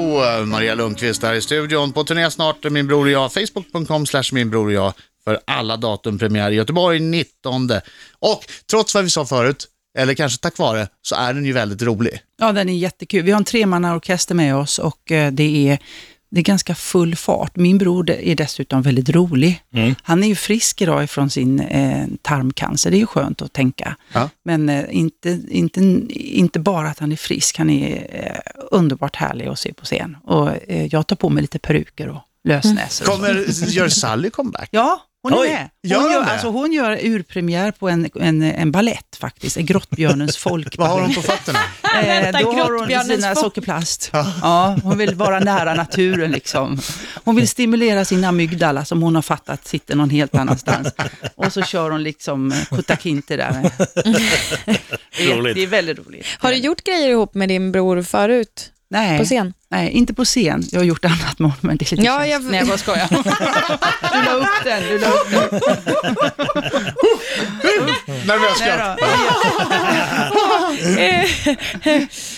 Maria 0.45 0.75
Lundqvist 0.75 1.23
här 1.23 1.33
i 1.33 1.41
studion. 1.41 1.91
På 1.91 2.03
turné 2.03 2.31
snart, 2.31 2.63
min 2.71 2.87
bror 2.87 3.05
och 3.05 3.11
jag. 3.11 3.33
Facebook.com 3.33 4.05
slash 4.05 4.23
min 4.31 4.49
bror 4.49 4.65
och 4.65 4.71
jag 4.73 4.93
för 5.29 5.39
alla 5.47 5.77
datum. 5.77 6.17
Premiär 6.19 6.51
i 6.51 6.55
Göteborg 6.55 6.99
19. 6.99 7.71
Och 8.19 8.45
trots 8.69 8.95
vad 8.95 9.03
vi 9.03 9.09
sa 9.09 9.25
förut, 9.25 9.67
eller 9.97 10.13
kanske 10.13 10.41
tack 10.41 10.57
vare, 10.57 10.87
så 11.01 11.15
är 11.15 11.33
den 11.33 11.45
ju 11.45 11.53
väldigt 11.53 11.81
rolig. 11.81 12.21
Ja, 12.37 12.51
den 12.51 12.69
är 12.69 12.73
jättekul. 12.73 13.23
Vi 13.23 13.31
har 13.31 13.37
en 13.37 13.43
tremannaorkester 13.43 14.35
med 14.35 14.55
oss 14.55 14.79
och 14.79 15.11
eh, 15.11 15.31
det 15.31 15.69
är, 15.69 15.79
det 16.31 16.39
är 16.39 16.43
ganska 16.43 16.75
full 16.75 17.15
fart. 17.15 17.55
Min 17.55 17.77
bror 17.77 18.09
är 18.09 18.35
dessutom 18.35 18.81
väldigt 18.81 19.09
rolig. 19.09 19.63
Han 20.03 20.23
är 20.23 20.27
ju 20.27 20.35
frisk 20.35 20.81
idag 20.81 21.03
ifrån 21.03 21.29
sin 21.29 21.59
eh, 21.59 22.07
tarmcancer, 22.21 22.91
det 22.91 22.97
är 22.97 22.99
ju 22.99 23.05
skönt 23.07 23.41
att 23.41 23.53
tänka. 23.53 23.95
Ja. 24.13 24.29
Men 24.43 24.69
eh, 24.69 24.85
inte, 24.89 25.39
inte, 25.49 25.79
inte 26.15 26.59
bara 26.59 26.89
att 26.89 26.99
han 26.99 27.11
är 27.11 27.15
frisk, 27.15 27.57
han 27.57 27.69
är 27.69 28.07
eh, 28.11 28.65
underbart 28.71 29.15
härlig 29.15 29.47
att 29.47 29.59
se 29.59 29.73
på 29.73 29.85
scen. 29.85 30.17
Och 30.23 30.49
eh, 30.67 30.85
jag 30.85 31.07
tar 31.07 31.15
på 31.15 31.29
mig 31.29 31.41
lite 31.41 31.59
peruker 31.59 32.07
och 32.09 32.21
lösnäsor. 32.43 33.05
så. 33.05 33.11
Kommer, 33.11 33.45
gör 33.67 33.89
Sally 33.89 34.29
comeback? 34.29 34.69
Ja, 34.71 35.01
hon 35.23 35.33
är 35.33 35.37
Oj, 35.39 35.47
med. 35.49 35.69
gör 35.83 35.97
Hon 35.97 36.05
hon 36.05 36.13
gör, 36.13 36.23
alltså, 36.23 36.47
hon 36.47 36.73
gör 36.73 37.05
urpremiär 37.05 37.71
på 37.71 37.89
en, 37.89 38.09
en, 38.15 38.41
en 38.41 38.71
ballett 38.71 39.15
faktiskt, 39.19 39.57
en 39.57 39.65
Grottbjörnens 39.65 40.37
folkballett. 40.47 40.77
Vad 40.77 40.89
har 40.89 41.01
hon 41.01 41.13
på 41.15 41.21
fötterna? 41.21 41.59
Eh, 41.95 42.05
Vänta, 42.05 42.41
då 42.41 42.51
har 42.51 42.79
hon 42.79 43.05
sina 43.05 43.27
folk. 43.27 43.39
sockerplast. 43.39 44.09
Ja, 44.41 44.77
hon 44.83 44.97
vill 44.97 45.15
vara 45.15 45.39
nära 45.39 45.73
naturen 45.73 46.31
liksom. 46.31 46.79
Hon 47.23 47.35
vill 47.35 47.47
stimulera 47.47 48.05
sin 48.05 48.23
amygdala 48.23 48.85
som 48.85 49.01
hon 49.01 49.15
har 49.15 49.21
fattat 49.21 49.67
sitter 49.67 49.95
någon 49.95 50.09
helt 50.09 50.35
annanstans. 50.35 50.93
Och 51.35 51.53
så 51.53 51.61
kör 51.61 51.89
hon 51.91 52.03
liksom 52.03 52.51
eh, 52.51 52.65
Kutta 52.69 52.95
Kinte 52.97 53.37
där. 53.37 53.51
Det 55.17 55.31
är, 55.31 55.53
det 55.53 55.63
är 55.63 55.67
väldigt 55.67 55.99
roligt. 55.99 56.25
Har 56.39 56.49
du 56.51 56.57
gjort 56.57 56.83
grejer 56.83 57.09
ihop 57.09 57.33
med 57.33 57.49
din 57.49 57.71
bror 57.71 58.01
förut 58.01 58.71
Nej, 58.91 59.19
på 59.19 59.25
scen? 59.25 59.53
nej, 59.71 59.89
inte 59.91 60.13
på 60.13 60.25
scen. 60.25 60.63
Jag 60.71 60.79
har 60.79 60.85
gjort 60.85 61.05
annat 61.05 61.39
honom, 61.39 61.51
men 61.61 61.77
det 61.77 61.91
är 61.91 61.95
lite 61.95 62.05
Ja, 62.07 62.27
jag- 62.27 62.43
Nej, 62.43 62.59
jag 62.59 62.67
bara 62.67 62.77
skojar. 62.77 63.07
Du 64.13 64.25
la 64.25 64.31
upp 64.33 64.63
den, 64.63 64.83
du 64.83 64.97
la 64.99 65.07
upp 65.07 65.31
den. 65.31 65.59
Nervös 68.27 68.59
Nej 68.59 68.73
skratt. 68.73 68.99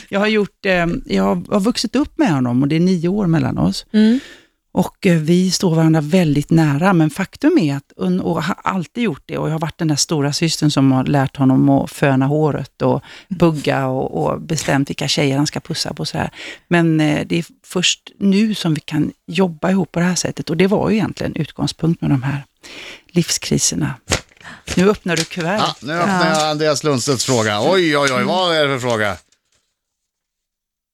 Jag 0.10 0.20
har 0.20 0.28
gjort, 0.28 0.66
eh, 0.66 0.86
jag 1.06 1.24
har 1.52 1.60
vuxit 1.60 1.96
upp 1.96 2.18
med 2.18 2.30
honom 2.32 2.62
och 2.62 2.68
det 2.68 2.76
är 2.76 2.80
nio 2.80 3.08
år 3.08 3.28
mellan 3.28 3.58
oss. 3.58 3.86
Mm. 3.94 4.20
Och 4.74 5.06
eh, 5.06 5.18
vi 5.18 5.52
står 5.52 5.76
varandra 5.76 6.02
väldigt 6.02 6.50
nära, 6.50 6.94
men 6.94 7.10
faktum 7.10 7.58
är 7.58 7.76
att, 7.76 7.92
och 8.22 8.44
har 8.44 8.56
alltid 8.64 9.04
gjort 9.04 9.24
det, 9.26 9.38
och 9.38 9.48
jag 9.48 9.54
har 9.54 9.60
varit 9.60 9.78
den 9.78 9.88
där 9.88 9.96
stora 9.96 10.34
systern 10.34 10.72
som 10.72 10.92
har 10.92 11.04
lärt 11.04 11.38
honom 11.38 11.70
att 11.70 11.92
föna 11.92 12.26
håret 12.26 12.82
och 12.82 13.04
bugga 13.28 13.88
och, 13.88 14.24
och 14.24 14.42
bestämt 14.42 14.90
vilka 14.90 15.08
tjejer 15.08 15.38
han 15.38 15.48
ska 15.48 15.60
pussa 15.60 15.94
på. 15.94 16.06
Så 16.06 16.18
här. 16.18 16.32
Men 16.68 17.00
eh, 17.00 17.26
det 17.28 17.38
är 17.38 17.46
först 17.66 18.12
nu 18.18 18.56
som 18.56 18.74
vi 18.74 18.80
kan 18.80 19.12
jobba 19.28 19.70
ihop 19.70 19.92
på 19.92 20.00
det 20.00 20.06
här 20.06 20.16
sättet 20.16 20.50
och 20.50 20.58
det 20.58 20.68
var 20.68 20.90
ju 20.90 20.96
egentligen 20.96 21.36
utgångspunkt 21.36 22.02
med 22.02 22.10
de 22.10 22.24
här 22.24 22.44
livskriserna. 23.08 23.94
Nu 24.76 24.90
öppnar 24.90 25.16
du 25.16 25.24
kuvertet. 25.24 25.76
Ja, 25.82 25.88
nu 25.88 25.94
öppnar 25.94 26.30
jag 26.30 26.50
Andreas 26.50 26.84
Lundstedts 26.84 27.26
fråga. 27.26 27.62
Oj, 27.62 27.98
oj, 27.98 28.14
oj, 28.14 28.24
vad 28.24 28.56
är 28.56 28.68
det 28.68 28.80
för 28.80 28.90
fråga? 28.90 29.18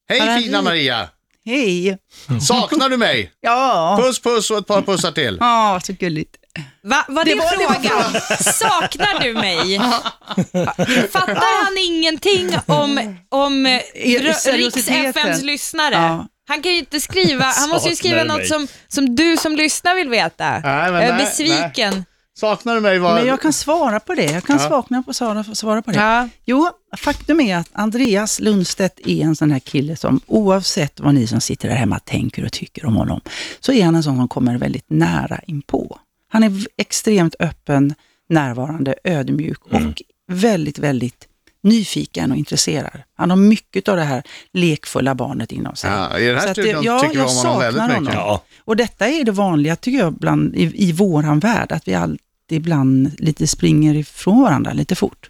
Hej 0.10 0.44
fina? 0.44 0.62
Maria! 0.62 1.10
Hej! 1.48 1.98
Saknar 2.42 2.90
du 2.90 2.98
mig? 2.98 3.32
Ja, 3.42 4.00
Puss, 4.02 4.20
puss 4.22 4.52
och 4.52 4.58
ett 4.58 4.68
par 4.68 4.82
pussar 4.82 5.12
till. 5.12 5.38
ja 5.40 5.80
så 5.84 5.94
gulligt. 5.94 6.36
Va, 6.84 7.06
var 7.08 7.26
det, 7.26 7.32
Det 7.32 7.38
var- 7.38 7.58
det 7.58 7.66
var 7.66 7.74
frågan? 7.74 8.22
Saknar 8.54 9.20
du 9.24 9.34
mig? 9.34 9.80
Fattar 11.12 11.64
han 11.66 11.78
ingenting 11.78 12.50
om, 12.66 13.18
om 13.30 13.66
eh, 13.66 13.72
Er- 13.94 14.20
Riks 14.20 14.42
seriositeten. 14.42 15.06
FMs 15.06 15.42
lyssnare? 15.44 15.94
Ja. 15.96 16.28
Han 16.50 16.62
kan 16.62 16.72
ju 16.72 16.78
inte 16.78 17.00
skriva, 17.00 17.44
han 17.46 17.70
måste 17.70 17.90
ju 17.90 17.96
skriva 17.96 18.24
något 18.24 18.48
som, 18.48 18.68
som 18.88 19.16
du 19.16 19.38
som 19.38 19.56
lyssnar 19.56 19.96
vill 19.96 20.10
veta. 20.10 20.50
Nej, 20.50 20.62
men 20.64 20.94
jag 20.94 21.04
är 21.04 21.14
nej, 21.14 21.26
besviken. 21.26 22.06
Saknar 22.40 22.76
du 22.76 22.82
mig? 22.82 23.00
Var... 23.00 23.16
Men 23.16 23.26
jag 23.28 23.42
kan 23.42 23.54
svara 23.54 24.00
på 24.00 24.14
det. 24.16 24.24
Jag 24.26 24.44
kan 24.44 24.58
Ja. 24.60 24.68
svara, 24.68 25.04
på, 25.04 25.14
svara, 25.14 25.44
svara 25.44 25.82
på 25.82 25.92
det. 25.92 25.98
Ja. 25.98 26.30
Jo, 26.46 26.70
faktum 26.98 27.40
är 27.40 27.58
att 27.58 27.70
Andreas 27.74 28.40
Lundstedt 28.40 29.00
är 29.08 29.24
en 29.24 29.36
sån 29.36 29.52
här 29.52 29.60
kille 29.60 29.96
som 29.96 30.20
oavsett 30.28 31.00
vad 31.00 31.14
ni 31.14 31.28
som 31.28 31.42
sitter 31.42 31.70
där 31.70 31.76
hemma 31.76 32.00
tänker 32.00 32.46
och 32.46 32.52
tycker 32.52 32.86
om 32.86 32.96
honom, 32.96 33.22
så 33.60 33.72
är 33.74 33.86
han 33.86 33.96
en 33.96 34.04
sån 34.04 34.16
som 34.18 34.28
kommer 34.28 34.58
väldigt 34.58 34.86
nära 34.90 35.40
inpå. 35.48 36.00
Han 36.32 36.44
är 36.44 36.66
extremt 36.78 37.36
öppen, 37.40 37.94
närvarande, 38.30 38.96
ödmjuk 39.04 39.60
och 39.66 40.02
väldigt, 40.32 40.80
väldigt 40.80 41.28
nyfiken 41.64 42.32
och 42.32 42.38
intresserad. 42.38 43.02
Han 43.18 43.30
har 43.30 43.38
mycket 43.38 43.88
av 43.88 43.98
det 43.98 44.04
här 44.04 44.24
lekfulla 44.54 45.16
barnet 45.16 45.52
inom 45.52 45.76
sig. 45.76 45.92
Ja, 45.92 46.20
I 46.20 46.26
den 46.26 46.36
Så 46.36 46.42
här 46.42 46.50
att 46.50 46.56
det- 46.56 46.62
studion 46.62 46.84
ja, 46.84 47.00
tycker 47.00 47.14
vi 47.14 47.20
jag 47.20 47.30
om 47.30 47.36
honom 47.36 47.60
väldigt 47.60 47.84
mycket. 47.84 47.96
honom. 47.98 48.14
Ja. 48.14 48.42
Och 48.66 48.76
detta 48.76 49.08
är 49.08 49.24
det 49.24 49.32
vanliga 49.32 49.76
tycker 49.76 50.00
jag 50.00 50.14
bland, 50.14 50.56
i, 50.56 50.88
i 50.90 50.92
våran 50.92 51.40
värld, 51.40 51.72
att 51.72 51.88
vi 51.88 51.94
alltid 51.96 52.20
ibland 52.56 53.12
lite 53.20 53.48
springer 53.48 53.96
ifrån 53.96 54.42
varandra 54.42 54.74
lite 54.74 54.96
fort. 54.96 55.30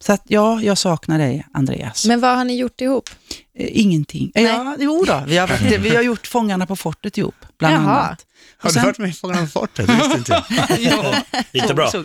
Så 0.00 0.12
att 0.12 0.22
ja, 0.26 0.62
jag 0.62 0.78
saknar 0.78 1.18
dig 1.18 1.46
Andreas. 1.52 2.06
Men 2.06 2.20
vad 2.20 2.36
har 2.36 2.44
ni 2.44 2.56
gjort 2.56 2.80
ihop? 2.80 3.10
Eh, 3.58 3.68
Ingenting. 3.80 4.32
Eh, 4.34 4.42
Ja, 4.42 4.76
jo 4.78 5.04
då, 5.06 5.22
vi 5.26 5.36
har, 5.38 5.48
varit- 5.48 5.80
vi 5.80 5.94
har 5.96 6.02
gjort 6.02 6.26
Fångarna 6.26 6.66
på 6.66 6.76
fortet 6.76 7.18
ihop, 7.18 7.34
bland 7.58 7.74
Jaha. 7.74 7.80
annat. 8.00 8.26
Har 8.58 8.68
Och 8.68 8.74
du 8.74 8.74
sen- 8.74 8.84
hört 8.84 8.98
mig 8.98 9.12
Fångarna 9.12 9.40
på 9.40 9.46
fortet? 9.46 9.86
Det 9.86 9.94
visste 9.94 10.18
inte 10.18 10.32
jag. 10.80 11.44
ja, 11.68 11.74
bra. 11.74 11.90
så- 11.90 12.04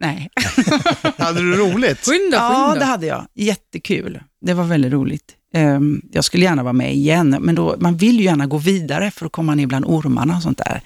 nej. 0.00 0.30
Hade 1.18 1.40
du 1.40 1.56
roligt? 1.56 2.06
Skynda, 2.06 2.36
Ja, 2.36 2.74
det 2.78 2.84
hade 2.84 3.06
jag. 3.06 3.26
Jättekul. 3.34 4.20
Det 4.40 4.54
var 4.54 4.64
väldigt 4.64 4.92
roligt. 4.92 5.34
Ehm, 5.54 6.02
jag 6.12 6.24
skulle 6.24 6.44
gärna 6.44 6.62
vara 6.62 6.72
med 6.72 6.94
igen, 6.94 7.36
men 7.40 7.54
då, 7.54 7.76
man 7.78 7.96
vill 7.96 8.18
ju 8.18 8.24
gärna 8.24 8.46
gå 8.46 8.58
vidare 8.58 9.10
för 9.10 9.26
att 9.26 9.32
komma 9.32 9.54
ner 9.54 9.66
bland 9.66 9.84
ormarna 9.84 10.36
och 10.36 10.42
sånt 10.42 10.58
där. 10.58 10.80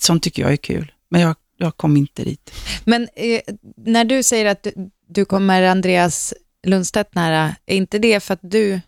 Sånt 0.00 0.22
tycker 0.22 0.42
jag 0.42 0.52
är 0.52 0.56
kul. 0.56 0.92
Men 1.10 1.20
jag, 1.20 1.36
jag 1.60 1.76
kom 1.76 1.96
inte 1.96 2.24
dit. 2.24 2.54
Men 2.84 3.08
eh, 3.16 3.40
när 3.76 4.04
du 4.04 4.22
säger 4.22 4.46
att 4.46 4.62
du, 4.62 4.72
du 5.08 5.24
kommer 5.24 5.62
Andreas 5.62 6.34
Lundstedt 6.66 7.14
nära, 7.14 7.54
är 7.66 7.76
inte 7.76 7.98
det 7.98 8.20
för 8.20 8.34
att 8.34 8.40
du, 8.42 8.72
är 8.72 8.80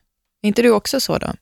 inte 0.43 0.63
du 0.63 0.71
också 0.71 1.01
så 1.01 1.19
då? 1.19 1.33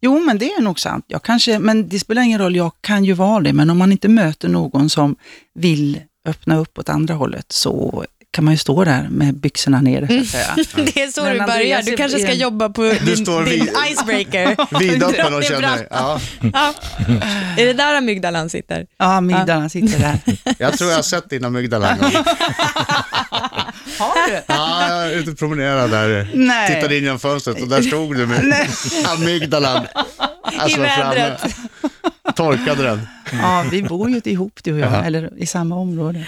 Jo, 0.00 0.20
men 0.20 0.38
det 0.38 0.52
är 0.52 0.62
nog 0.62 0.80
sant. 0.80 1.04
Jag 1.08 1.22
kanske, 1.22 1.58
men 1.58 1.88
det 1.88 1.98
spelar 1.98 2.22
ingen 2.22 2.40
roll, 2.40 2.56
jag 2.56 2.72
kan 2.80 3.04
ju 3.04 3.12
vara 3.12 3.40
det. 3.40 3.52
Men 3.52 3.70
om 3.70 3.78
man 3.78 3.92
inte 3.92 4.08
möter 4.08 4.48
någon 4.48 4.90
som 4.90 5.16
vill 5.54 6.00
öppna 6.24 6.56
upp 6.56 6.78
åt 6.78 6.88
andra 6.88 7.14
hållet 7.14 7.52
så 7.52 8.04
kan 8.32 8.44
man 8.44 8.54
ju 8.54 8.58
stå 8.58 8.84
där 8.84 9.08
med 9.10 9.34
byxorna 9.34 9.80
nere 9.80 10.08
så 10.08 10.20
att 10.20 10.26
säga. 10.26 10.56
Det 10.94 11.02
är 11.02 11.08
så 11.10 11.22
Men 11.22 11.38
du 11.38 11.46
börjar, 11.46 11.82
du 11.82 11.96
kanske 11.96 12.18
ska 12.18 12.32
jobba 12.32 12.68
på 12.68 12.82
din, 12.82 13.16
står 13.16 13.44
din 13.44 13.68
icebreaker. 13.90 14.78
Vidöppen 14.78 15.34
och 15.34 15.44
känner, 15.44 15.86
ja. 15.90 16.20
Ja. 16.52 16.74
Är 17.56 17.66
det 17.66 17.72
där 17.72 17.94
amygdalan 17.94 18.50
sitter? 18.50 18.86
Ja, 18.98 19.04
amygdalan 19.14 19.70
sitter 19.70 19.98
där. 19.98 20.18
Jag 20.58 20.78
tror 20.78 20.90
jag 20.90 20.98
har 20.98 21.02
sett 21.02 21.30
dina 21.30 21.46
amygdala 21.46 21.90
en 21.90 21.98
gång. 21.98 22.10
Har 23.98 24.28
du? 24.30 24.42
Ja, 24.46 24.88
jag 24.88 25.06
är 25.12 25.16
ute 25.16 25.30
och 25.30 25.38
promenerar 25.38 25.88
där. 25.88 26.30
Nej. 26.34 26.74
Tittade 26.74 26.96
in 26.98 27.04
genom 27.04 27.18
fönstret 27.18 27.62
och 27.62 27.68
där 27.68 27.82
stod 27.82 28.16
du 28.16 28.26
med 28.26 28.66
amygdalan. 29.06 29.86
Alltså 30.58 30.78
I 30.78 30.82
vädret. 30.82 31.40
framme. 31.40 32.34
Torkade 32.36 32.82
den. 32.82 33.06
Ja, 33.32 33.64
vi 33.70 33.82
bor 33.82 34.10
ju 34.10 34.20
ihop 34.24 34.60
du 34.64 34.72
och 34.72 34.78
jag, 34.78 34.92
Ja. 34.92 35.04
eller 35.04 35.38
i 35.38 35.46
samma 35.46 35.76
område. 35.76 36.26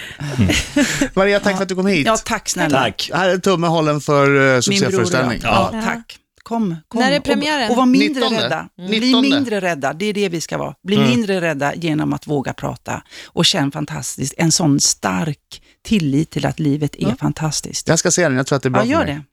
Maria, 1.13 1.39
tack 1.39 1.55
för 1.55 1.63
att 1.63 1.69
du 1.69 1.75
kom 1.75 1.87
hit. 1.87 2.07
Ja, 2.07 2.17
tack 2.17 2.49
snälla. 2.49 2.79
Tack. 2.79 3.09
Här 3.13 3.29
är 3.29 3.37
tumme 3.37 3.67
hållen 3.67 4.01
för 4.01 4.35
uh, 4.35 4.57
och 4.57 4.63
succéföreställning. 4.63 5.39
jag. 5.43 5.51
Ja, 5.73 5.81
tack. 5.83 6.19
Kom, 6.43 6.75
kom. 6.87 7.01
När 7.01 7.11
är 7.11 7.19
premiären? 7.19 7.65
Och, 7.65 7.71
och 7.71 7.77
var 7.77 7.85
mindre 7.85 8.23
19. 8.29 8.39
rädda. 8.39 8.67
Bli 8.87 8.99
19. 8.99 9.21
mindre 9.21 9.61
rädda, 9.61 9.93
det 9.93 10.05
är 10.05 10.13
det 10.13 10.29
vi 10.29 10.41
ska 10.41 10.57
vara. 10.57 10.73
Bli 10.87 10.97
mindre 10.97 11.41
rädda 11.41 11.75
genom 11.75 12.13
att 12.13 12.27
våga 12.27 12.53
prata. 12.53 13.03
Och 13.25 13.45
känn 13.45 13.71
fantastiskt, 13.71 14.33
en 14.37 14.51
sån 14.51 14.79
stark 14.79 15.61
tillit 15.85 16.29
till 16.29 16.45
att 16.45 16.59
livet 16.59 16.95
är 16.95 17.15
fantastiskt. 17.15 17.87
Jag 17.87 17.99
ska 17.99 18.11
se 18.11 18.23
den, 18.23 18.37
jag 18.37 18.47
tror 18.47 18.55
att 18.57 18.63
det 18.63 18.67
är 18.67 18.71
bra 18.71 18.81
Ja, 18.85 18.85
för 18.85 18.91
gör 18.91 19.05
mig. 19.05 19.23